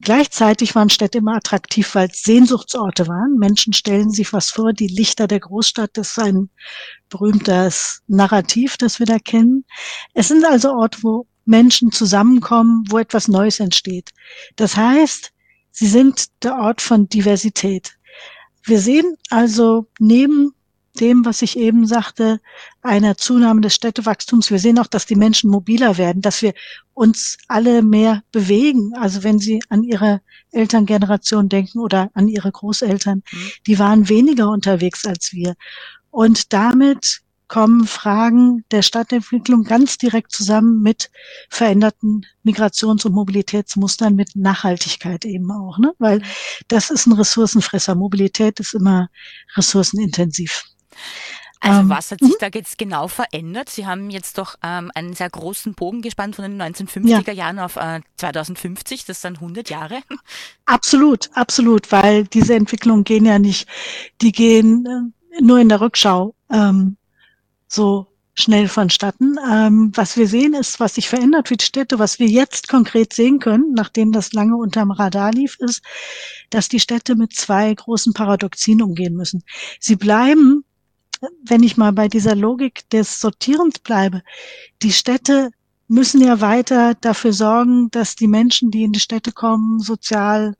Gleichzeitig 0.00 0.74
waren 0.74 0.90
Städte 0.90 1.18
immer 1.18 1.36
attraktiv, 1.36 1.94
weil 1.94 2.08
es 2.08 2.22
Sehnsuchtsorte 2.22 3.06
waren. 3.06 3.38
Menschen 3.38 3.72
stellen 3.72 4.10
sich 4.10 4.32
was 4.32 4.50
vor, 4.50 4.72
die 4.72 4.88
Lichter 4.88 5.28
der 5.28 5.38
Großstadt, 5.38 5.90
das 5.94 6.08
ist 6.08 6.18
ein 6.18 6.50
berühmtes 7.08 8.02
Narrativ, 8.08 8.76
das 8.76 8.98
wir 8.98 9.06
da 9.06 9.20
kennen. 9.20 9.64
Es 10.12 10.28
sind 10.28 10.44
also 10.44 10.72
Orte, 10.72 10.98
wo 11.02 11.26
Menschen 11.44 11.92
zusammenkommen, 11.92 12.84
wo 12.88 12.98
etwas 12.98 13.28
Neues 13.28 13.60
entsteht. 13.60 14.10
Das 14.56 14.76
heißt, 14.76 15.32
sie 15.70 15.86
sind 15.86 16.26
der 16.42 16.56
Ort 16.56 16.80
von 16.80 17.08
Diversität. 17.08 17.96
Wir 18.64 18.80
sehen 18.80 19.16
also 19.30 19.86
neben 20.00 20.52
dem, 21.00 21.24
was 21.24 21.42
ich 21.42 21.58
eben 21.58 21.86
sagte, 21.86 22.40
einer 22.82 23.16
Zunahme 23.16 23.60
des 23.60 23.74
Städtewachstums. 23.74 24.50
Wir 24.50 24.58
sehen 24.58 24.78
auch, 24.78 24.86
dass 24.86 25.06
die 25.06 25.16
Menschen 25.16 25.50
mobiler 25.50 25.96
werden, 25.96 26.22
dass 26.22 26.42
wir 26.42 26.52
uns 26.94 27.38
alle 27.48 27.82
mehr 27.82 28.22
bewegen. 28.32 28.92
Also 28.94 29.22
wenn 29.22 29.38
Sie 29.38 29.62
an 29.68 29.82
Ihre 29.82 30.20
Elterngeneration 30.50 31.48
denken 31.48 31.78
oder 31.78 32.10
an 32.14 32.28
Ihre 32.28 32.52
Großeltern, 32.52 33.22
mhm. 33.30 33.50
die 33.66 33.78
waren 33.78 34.08
weniger 34.08 34.50
unterwegs 34.50 35.06
als 35.06 35.32
wir. 35.32 35.54
Und 36.10 36.52
damit 36.52 37.22
kommen 37.52 37.86
Fragen 37.86 38.64
der 38.70 38.80
Stadtentwicklung 38.80 39.64
ganz 39.64 39.98
direkt 39.98 40.32
zusammen 40.32 40.80
mit 40.80 41.10
veränderten 41.50 42.24
Migrations- 42.44 43.04
und 43.04 43.12
Mobilitätsmustern, 43.12 44.14
mit 44.14 44.34
Nachhaltigkeit 44.34 45.26
eben 45.26 45.50
auch, 45.50 45.78
ne? 45.78 45.92
weil 45.98 46.22
das 46.68 46.88
ist 46.88 47.06
ein 47.06 47.12
Ressourcenfresser. 47.12 47.94
Mobilität 47.94 48.58
ist 48.58 48.72
immer 48.72 49.10
ressourcenintensiv. 49.54 50.64
Also 51.62 51.80
ähm, 51.80 51.88
was 51.88 52.10
hat 52.10 52.18
sich 52.18 52.30
mhm. 52.30 52.36
da 52.40 52.48
jetzt 52.52 52.76
genau 52.76 53.06
verändert? 53.06 53.68
Sie 53.70 53.86
haben 53.86 54.10
jetzt 54.10 54.36
doch 54.36 54.56
ähm, 54.64 54.90
einen 54.96 55.14
sehr 55.14 55.30
großen 55.30 55.74
Bogen 55.74 56.02
gespannt 56.02 56.34
von 56.34 56.42
den 56.42 56.60
1950er 56.60 57.28
ja. 57.28 57.32
Jahren 57.32 57.60
auf 57.60 57.76
äh, 57.76 58.00
2050, 58.16 59.04
das 59.04 59.22
sind 59.22 59.36
100 59.36 59.70
Jahre. 59.70 60.00
Absolut, 60.66 61.30
absolut, 61.34 61.92
weil 61.92 62.24
diese 62.24 62.56
Entwicklungen 62.56 63.04
gehen 63.04 63.24
ja 63.24 63.38
nicht, 63.38 63.68
die 64.20 64.32
gehen 64.32 64.86
äh, 64.86 65.40
nur 65.40 65.60
in 65.60 65.68
der 65.68 65.80
Rückschau 65.80 66.34
ähm, 66.50 66.96
so 67.68 68.08
schnell 68.34 68.66
vonstatten. 68.66 69.36
Ähm, 69.48 69.92
was 69.94 70.16
wir 70.16 70.26
sehen 70.26 70.54
ist, 70.54 70.80
was 70.80 70.96
sich 70.96 71.08
verändert 71.08 71.46
für 71.46 71.56
die 71.56 71.64
Städte, 71.64 72.00
was 72.00 72.18
wir 72.18 72.26
jetzt 72.26 72.66
konkret 72.68 73.12
sehen 73.12 73.38
können, 73.38 73.72
nachdem 73.74 74.10
das 74.10 74.32
lange 74.32 74.56
unterm 74.56 74.90
Radar 74.90 75.30
lief, 75.30 75.58
ist, 75.60 75.82
dass 76.50 76.68
die 76.68 76.80
Städte 76.80 77.14
mit 77.14 77.34
zwei 77.34 77.72
großen 77.72 78.14
Paradoxien 78.14 78.82
umgehen 78.82 79.14
müssen. 79.14 79.44
Sie 79.78 79.96
bleiben 79.96 80.64
wenn 81.44 81.62
ich 81.62 81.76
mal 81.76 81.92
bei 81.92 82.08
dieser 82.08 82.34
Logik 82.34 82.88
des 82.90 83.20
Sortierens 83.20 83.78
bleibe, 83.78 84.22
die 84.82 84.92
Städte 84.92 85.50
müssen 85.88 86.22
ja 86.22 86.40
weiter 86.40 86.94
dafür 86.94 87.32
sorgen, 87.32 87.90
dass 87.90 88.16
die 88.16 88.28
Menschen, 88.28 88.70
die 88.70 88.84
in 88.84 88.92
die 88.92 89.00
Städte 89.00 89.32
kommen, 89.32 89.78
sozial 89.78 90.54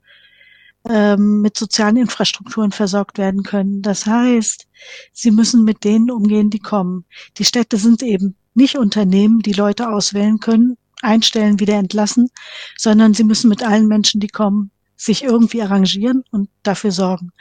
ähm, 0.88 1.40
mit 1.40 1.56
sozialen 1.56 1.96
Infrastrukturen 1.96 2.72
versorgt 2.72 3.18
werden 3.18 3.42
können. 3.42 3.82
Das 3.82 4.06
heißt, 4.06 4.66
sie 5.12 5.30
müssen 5.30 5.64
mit 5.64 5.84
denen 5.84 6.10
umgehen, 6.10 6.50
die 6.50 6.58
kommen. 6.58 7.04
Die 7.38 7.44
Städte 7.44 7.76
sind 7.76 8.02
eben 8.02 8.36
nicht 8.54 8.76
Unternehmen, 8.76 9.40
die 9.40 9.52
Leute 9.52 9.88
auswählen 9.88 10.38
können, 10.38 10.76
einstellen, 11.00 11.60
wieder 11.60 11.74
entlassen, 11.74 12.28
sondern 12.76 13.14
sie 13.14 13.24
müssen 13.24 13.48
mit 13.48 13.62
allen 13.62 13.88
Menschen, 13.88 14.20
die 14.20 14.28
kommen, 14.28 14.70
sich 14.96 15.24
irgendwie 15.24 15.62
arrangieren 15.62 16.24
und 16.30 16.48
dafür 16.62 16.92
sorgen. 16.92 17.32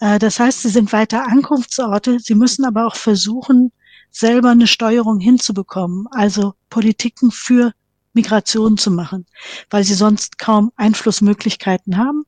Äh, 0.00 0.18
das 0.18 0.40
heißt, 0.40 0.62
sie 0.62 0.70
sind 0.70 0.92
weiter 0.92 1.26
Ankunftsorte. 1.26 2.18
Sie 2.20 2.34
müssen 2.34 2.64
aber 2.64 2.86
auch 2.86 2.96
versuchen, 2.96 3.72
selber 4.10 4.50
eine 4.50 4.66
Steuerung 4.66 5.20
hinzubekommen, 5.20 6.06
also 6.10 6.54
Politiken 6.70 7.30
für 7.30 7.72
Migration 8.14 8.76
zu 8.76 8.90
machen, 8.90 9.26
weil 9.70 9.84
sie 9.84 9.94
sonst 9.94 10.38
kaum 10.38 10.72
Einflussmöglichkeiten 10.76 11.98
haben. 11.98 12.24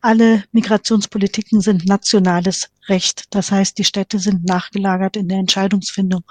Alle 0.00 0.44
Migrationspolitiken 0.52 1.60
sind 1.62 1.86
nationales 1.86 2.68
Recht. 2.88 3.24
Das 3.30 3.50
heißt, 3.50 3.78
die 3.78 3.84
Städte 3.84 4.18
sind 4.18 4.44
nachgelagert 4.44 5.16
in 5.16 5.28
der 5.28 5.38
Entscheidungsfindung. 5.38 6.24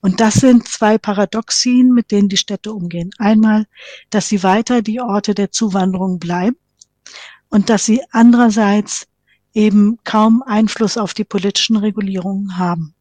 Und 0.00 0.20
das 0.20 0.34
sind 0.34 0.68
zwei 0.68 0.98
Paradoxien, 0.98 1.94
mit 1.94 2.10
denen 2.10 2.28
die 2.28 2.36
Städte 2.36 2.72
umgehen. 2.72 3.10
Einmal, 3.16 3.66
dass 4.10 4.28
sie 4.28 4.42
weiter 4.42 4.82
die 4.82 5.00
Orte 5.00 5.34
der 5.34 5.50
Zuwanderung 5.50 6.18
bleiben 6.18 6.56
und 7.48 7.70
dass 7.70 7.86
sie 7.86 8.02
andererseits 8.10 9.06
eben 9.54 9.98
kaum 10.04 10.42
Einfluss 10.42 10.96
auf 10.96 11.14
die 11.14 11.24
politischen 11.24 11.76
Regulierungen 11.76 12.58
haben. 12.58 12.94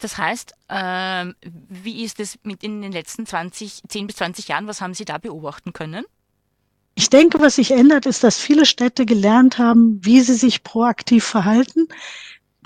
Das 0.00 0.16
heißt, 0.16 0.54
äh, 0.68 1.26
wie 1.68 2.04
ist 2.04 2.20
es 2.20 2.38
mit 2.42 2.62
in 2.62 2.80
den 2.80 2.92
letzten 2.92 3.26
20, 3.26 3.82
10 3.86 4.06
bis 4.06 4.16
20 4.16 4.48
Jahren? 4.48 4.66
Was 4.66 4.80
haben 4.80 4.94
Sie 4.94 5.04
da 5.04 5.18
beobachten 5.18 5.72
können? 5.72 6.04
Ich 6.94 7.10
denke, 7.10 7.40
was 7.40 7.56
sich 7.56 7.70
ändert, 7.70 8.06
ist, 8.06 8.24
dass 8.24 8.38
viele 8.38 8.66
Städte 8.66 9.06
gelernt 9.06 9.58
haben, 9.58 10.00
wie 10.04 10.20
sie 10.20 10.34
sich 10.34 10.62
proaktiv 10.62 11.24
verhalten, 11.24 11.86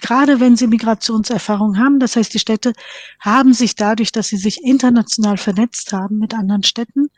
gerade 0.00 0.40
wenn 0.40 0.57
sie 0.57 0.66
Migrationserfahrung 0.66 1.78
haben. 1.78 2.00
Das 2.00 2.16
heißt, 2.16 2.35
die 2.35 2.38
Städte 2.38 2.72
haben 3.20 3.52
sich 3.52 3.76
dadurch, 3.76 4.12
dass 4.12 4.28
sie 4.28 4.37
sich 4.37 4.64
international 4.64 5.37
vernetzt 5.37 5.92
haben 5.92 6.18
mit 6.18 6.35
anderen 6.35 6.62
Städten, 6.62 7.11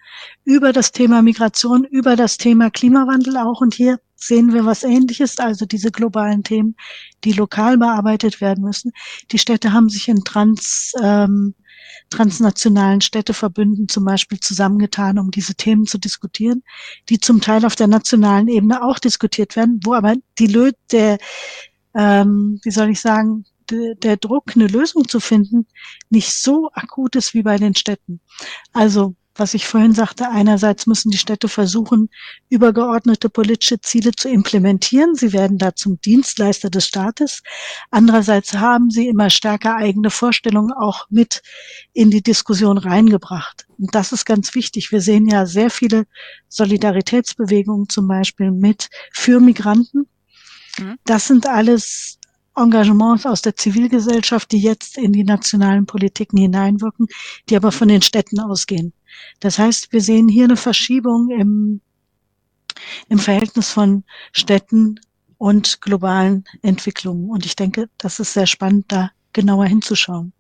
über 0.45 0.73
das 0.73 0.93
Thema 0.93 1.23
Migration, 1.23 1.85
über 1.85 2.17
das 2.17 2.37
Thema 2.37 2.71
Klimawandel 2.71 3.39
auch. 3.39 3.61
Und 3.61 3.75
hier 3.75 3.99
sehen 4.17 4.53
wir 4.53 4.65
was 4.65 4.83
Ähnliches, 4.83 5.39
also 5.39 5.67
diese 5.67 5.91
globalen 5.91 6.43
Themen, 6.43 6.77
die 7.25 7.33
lokal 7.33 7.79
bearbeitet 7.79 8.41
werden 8.41 8.65
müssen. 8.65 8.93
Die 9.31 9.39
Städte 9.39 9.73
haben 9.73 9.89
sich 9.89 10.09
in 10.09 10.25
trans, 10.25 10.93
ähm, 11.03 11.55
transnationalen 12.11 13.01
Städteverbünden 13.01 13.89
zum 13.89 14.05
Beispiel 14.05 14.41
zusammengetan, 14.41 15.19
um 15.19 15.31
diese 15.31 15.55
Themen 15.55 15.87
zu 15.87 15.99
diskutieren, 15.99 16.63
die 17.09 17.21
zum 17.21 17.41
Teil 17.41 17.65
auf 17.65 17.77
der 17.77 17.89
nationalen 17.89 18.49
Ebene 18.49 18.83
auch 18.83 18.99
diskutiert 18.99 19.57
werden, 19.57 19.81
wo 19.85 19.95
aber 19.95 20.15
die 20.39 20.47
Lö 20.47 20.73
der, 20.93 21.19
ähm, 21.95 22.61
wie 22.63 22.71
soll 22.71 22.91
ich 22.91 23.01
sagen, 23.01 23.45
de, 23.71 23.95
der 23.97 24.17
Druck, 24.17 24.53
eine 24.55 24.67
Lösung 24.67 25.09
zu 25.09 25.21
finden, 25.21 25.67
nicht 26.11 26.33
so 26.33 26.71
akut 26.73 27.17
ist 27.17 27.35
wie 27.35 27.43
bei 27.43 27.57
den 27.57 27.75
Städten. 27.75 28.21
Also 28.73 29.15
was 29.39 29.55
ich 29.55 29.67
vorhin 29.67 29.93
sagte, 29.93 30.31
einerseits 30.31 30.87
müssen 30.87 31.11
die 31.11 31.19
Städte 31.19 31.49
versuchen, 31.49 32.09
übergeordnete 32.49 33.29
politische 33.29 33.81
Ziele 33.81 34.13
zu 34.13 34.29
implementieren. 34.29 35.15
Sie 35.15 35.33
werden 35.33 35.59
da 35.59 35.75
zum 35.75 36.01
Dienstleister 36.01 36.71
des 36.71 36.87
Staates. 36.87 37.43
Andererseits 37.91 38.55
haben 38.55 38.91
sie 38.91 39.09
immer 39.09 39.31
stärker 39.31 39.77
eigene 39.77 40.11
Vorstellungen 40.11 40.73
auch 40.73 41.07
mit 41.11 41.43
in 41.93 42.11
die 42.11 42.23
Diskussion 42.23 42.79
reingebracht. 42.79 43.67
Und 43.79 43.95
das 43.95 44.13
ist 44.13 44.25
ganz 44.25 44.55
wichtig. 44.55 44.93
Wir 44.93 45.01
sehen 45.01 45.29
ja 45.29 45.47
sehr 45.47 45.71
viele 45.71 46.07
Solidaritätsbewegungen 46.49 47.89
zum 47.89 48.09
Beispiel 48.09 48.51
mit 48.51 48.89
für 49.13 49.41
Migranten. 49.41 50.07
Mhm. 50.79 50.97
Das 51.05 51.27
sind 51.27 51.47
alles 51.47 52.19
Engagements 52.57 53.27
aus 53.27 53.43
der 53.43 53.55
Zivilgesellschaft, 53.55 54.51
die 54.51 54.61
jetzt 54.61 54.97
in 54.97 55.13
die 55.13 55.25
nationalen 55.25 55.85
Politiken 55.85 56.39
hineinwirken, 56.39 57.07
die 57.49 57.57
aber 57.57 57.71
von 57.71 57.89
den 57.89 58.01
Städten 58.01 58.41
ausgehen. 58.41 58.93
Das 59.41 59.59
heißt, 59.59 59.93
wir 59.93 60.01
sehen 60.01 60.29
hier 60.29 60.45
eine 60.45 60.57
Verschiebung 60.57 61.31
im, 61.31 61.81
im 63.09 63.19
Verhältnis 63.19 63.71
von 63.71 64.05
Städten 64.33 65.01
und 65.39 65.81
globalen 65.81 66.45
Entwicklungen. 66.63 67.31
Und 67.31 67.45
ich 67.45 67.57
denke, 67.57 67.89
das 67.99 68.21
ist 68.21 68.33
sehr 68.33 68.47
spannend, 68.47 68.87
da 68.89 69.11
genauer 69.33 69.67
hinzuschauen. 69.67 70.33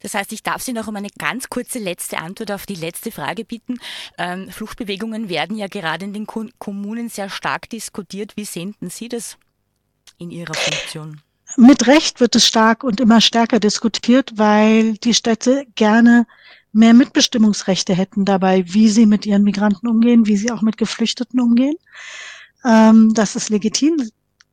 Das 0.00 0.14
heißt, 0.14 0.32
ich 0.32 0.42
darf 0.42 0.62
Sie 0.62 0.72
noch 0.72 0.86
um 0.88 0.96
eine 0.96 1.08
ganz 1.18 1.48
kurze 1.48 1.78
letzte 1.78 2.18
Antwort 2.18 2.52
auf 2.52 2.66
die 2.66 2.74
letzte 2.74 3.10
Frage 3.10 3.44
bitten. 3.44 3.78
Ähm, 4.18 4.50
Fluchtbewegungen 4.50 5.28
werden 5.28 5.56
ja 5.56 5.66
gerade 5.66 6.04
in 6.04 6.12
den 6.12 6.26
Kommunen 6.26 7.08
sehr 7.08 7.30
stark 7.30 7.68
diskutiert. 7.70 8.36
Wie 8.36 8.44
sehen 8.44 8.76
Sie 8.80 9.08
das 9.08 9.38
in 10.18 10.30
Ihrer 10.30 10.54
Funktion? 10.54 11.20
Mit 11.56 11.86
Recht 11.86 12.20
wird 12.20 12.34
es 12.36 12.46
stark 12.46 12.84
und 12.84 13.00
immer 13.00 13.20
stärker 13.20 13.60
diskutiert, 13.60 14.32
weil 14.36 14.94
die 14.98 15.14
Städte 15.14 15.66
gerne 15.74 16.26
mehr 16.76 16.94
Mitbestimmungsrechte 16.94 17.94
hätten 17.94 18.24
dabei, 18.24 18.64
wie 18.66 18.88
sie 18.88 19.06
mit 19.06 19.26
ihren 19.26 19.42
Migranten 19.42 19.88
umgehen, 19.88 20.26
wie 20.26 20.36
sie 20.36 20.50
auch 20.50 20.62
mit 20.62 20.76
Geflüchteten 20.76 21.40
umgehen. 21.40 21.76
Ähm, 22.64 23.14
das 23.14 23.34
ist 23.34 23.48
legitim. 23.48 23.96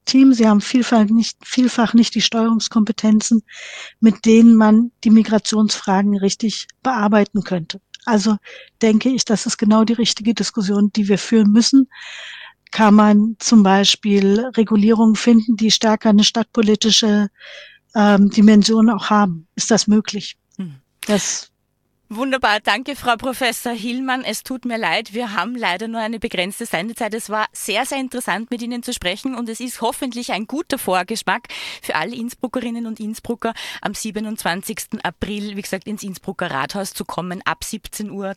Team. 0.06 0.34
Sie 0.34 0.48
haben 0.48 0.62
vielfach 0.62 1.06
nicht, 1.06 1.38
vielfach 1.46 1.94
nicht 1.94 2.14
die 2.16 2.22
Steuerungskompetenzen, 2.22 3.42
mit 4.02 4.26
denen 4.26 4.56
man 4.56 4.92
die 5.04 5.10
Migrationsfragen 5.10 6.18
richtig 6.18 6.68
bearbeiten 6.82 7.44
könnte. 7.44 7.80
Also 8.06 8.36
denke 8.82 9.10
ich, 9.10 9.24
das 9.24 9.46
ist 9.46 9.58
genau 9.58 9.86
die 9.86 9.94
richtige 9.94 10.34
Diskussion, 10.34 10.92
die 10.94 11.08
wir 11.08 11.18
führen 11.18 11.52
müssen. 11.52 11.88
Kann 12.72 12.96
man 12.96 13.36
zum 13.40 13.64
Beispiel 13.64 14.40
Regulierungen 14.58 15.16
finden, 15.16 15.56
die 15.56 15.72
stärker 15.72 16.10
eine 16.10 16.24
stadtpolitische 16.24 17.30
ähm, 17.96 18.30
Dimension 18.30 18.90
auch 18.90 19.10
haben? 19.10 19.48
Ist 19.56 19.72
das 19.72 19.88
möglich? 19.88 20.36
Hm. 20.58 20.76
Das 21.08 21.53
Wunderbar, 22.16 22.60
danke 22.60 22.96
Frau 22.96 23.16
Professor 23.16 23.72
Hillmann. 23.72 24.24
Es 24.24 24.44
tut 24.44 24.66
mir 24.66 24.78
leid, 24.78 25.16
wir 25.16 25.34
haben 25.34 25.56
leider 25.56 25.88
nur 25.88 26.00
eine 26.00 26.20
begrenzte 26.20 26.68
Sendezeit. 26.68 27.16
Es 27.16 27.32
war 27.32 27.48
sehr, 27.54 27.88
sehr 27.88 27.98
interessant 27.98 28.52
mit 28.52 28.62
Ihnen 28.62 28.84
zu 28.84 28.94
sprechen 28.94 29.34
und 29.34 29.50
es 29.50 29.60
ist 29.60 29.82
hoffentlich 29.82 30.32
ein 30.32 30.46
guter 30.46 30.78
Vorgeschmack 30.78 31.48
für 31.82 31.96
alle 31.96 32.16
Innsbruckerinnen 32.16 32.86
und 32.86 33.00
Innsbrucker 33.00 33.56
am 33.82 33.96
27. 33.96 35.02
April, 35.02 35.58
wie 35.58 35.62
gesagt, 35.64 35.88
ins 35.88 36.04
Innsbrucker 36.04 36.52
Rathaus 36.52 36.94
zu 36.94 37.04
kommen. 37.04 37.42
Ab 37.46 37.62
17.30 37.64 38.12
Uhr 38.12 38.36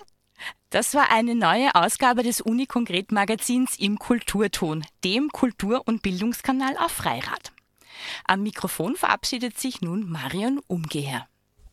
Das 0.70 0.94
war 0.94 1.10
eine 1.10 1.34
neue 1.34 1.74
Ausgabe 1.74 2.22
des 2.22 2.40
Uni-Konkret-Magazins 2.40 3.78
im 3.78 3.98
Kulturton, 3.98 4.84
dem 5.04 5.30
Kultur- 5.30 5.82
und 5.86 6.02
Bildungskanal 6.02 6.76
auf 6.78 6.92
Freirad. 6.92 7.52
Am 8.26 8.42
Mikrofon 8.42 8.96
verabschiedet 8.96 9.58
sich 9.58 9.80
nun 9.82 10.10
Marion 10.10 10.60
Umgeher. 10.66 11.28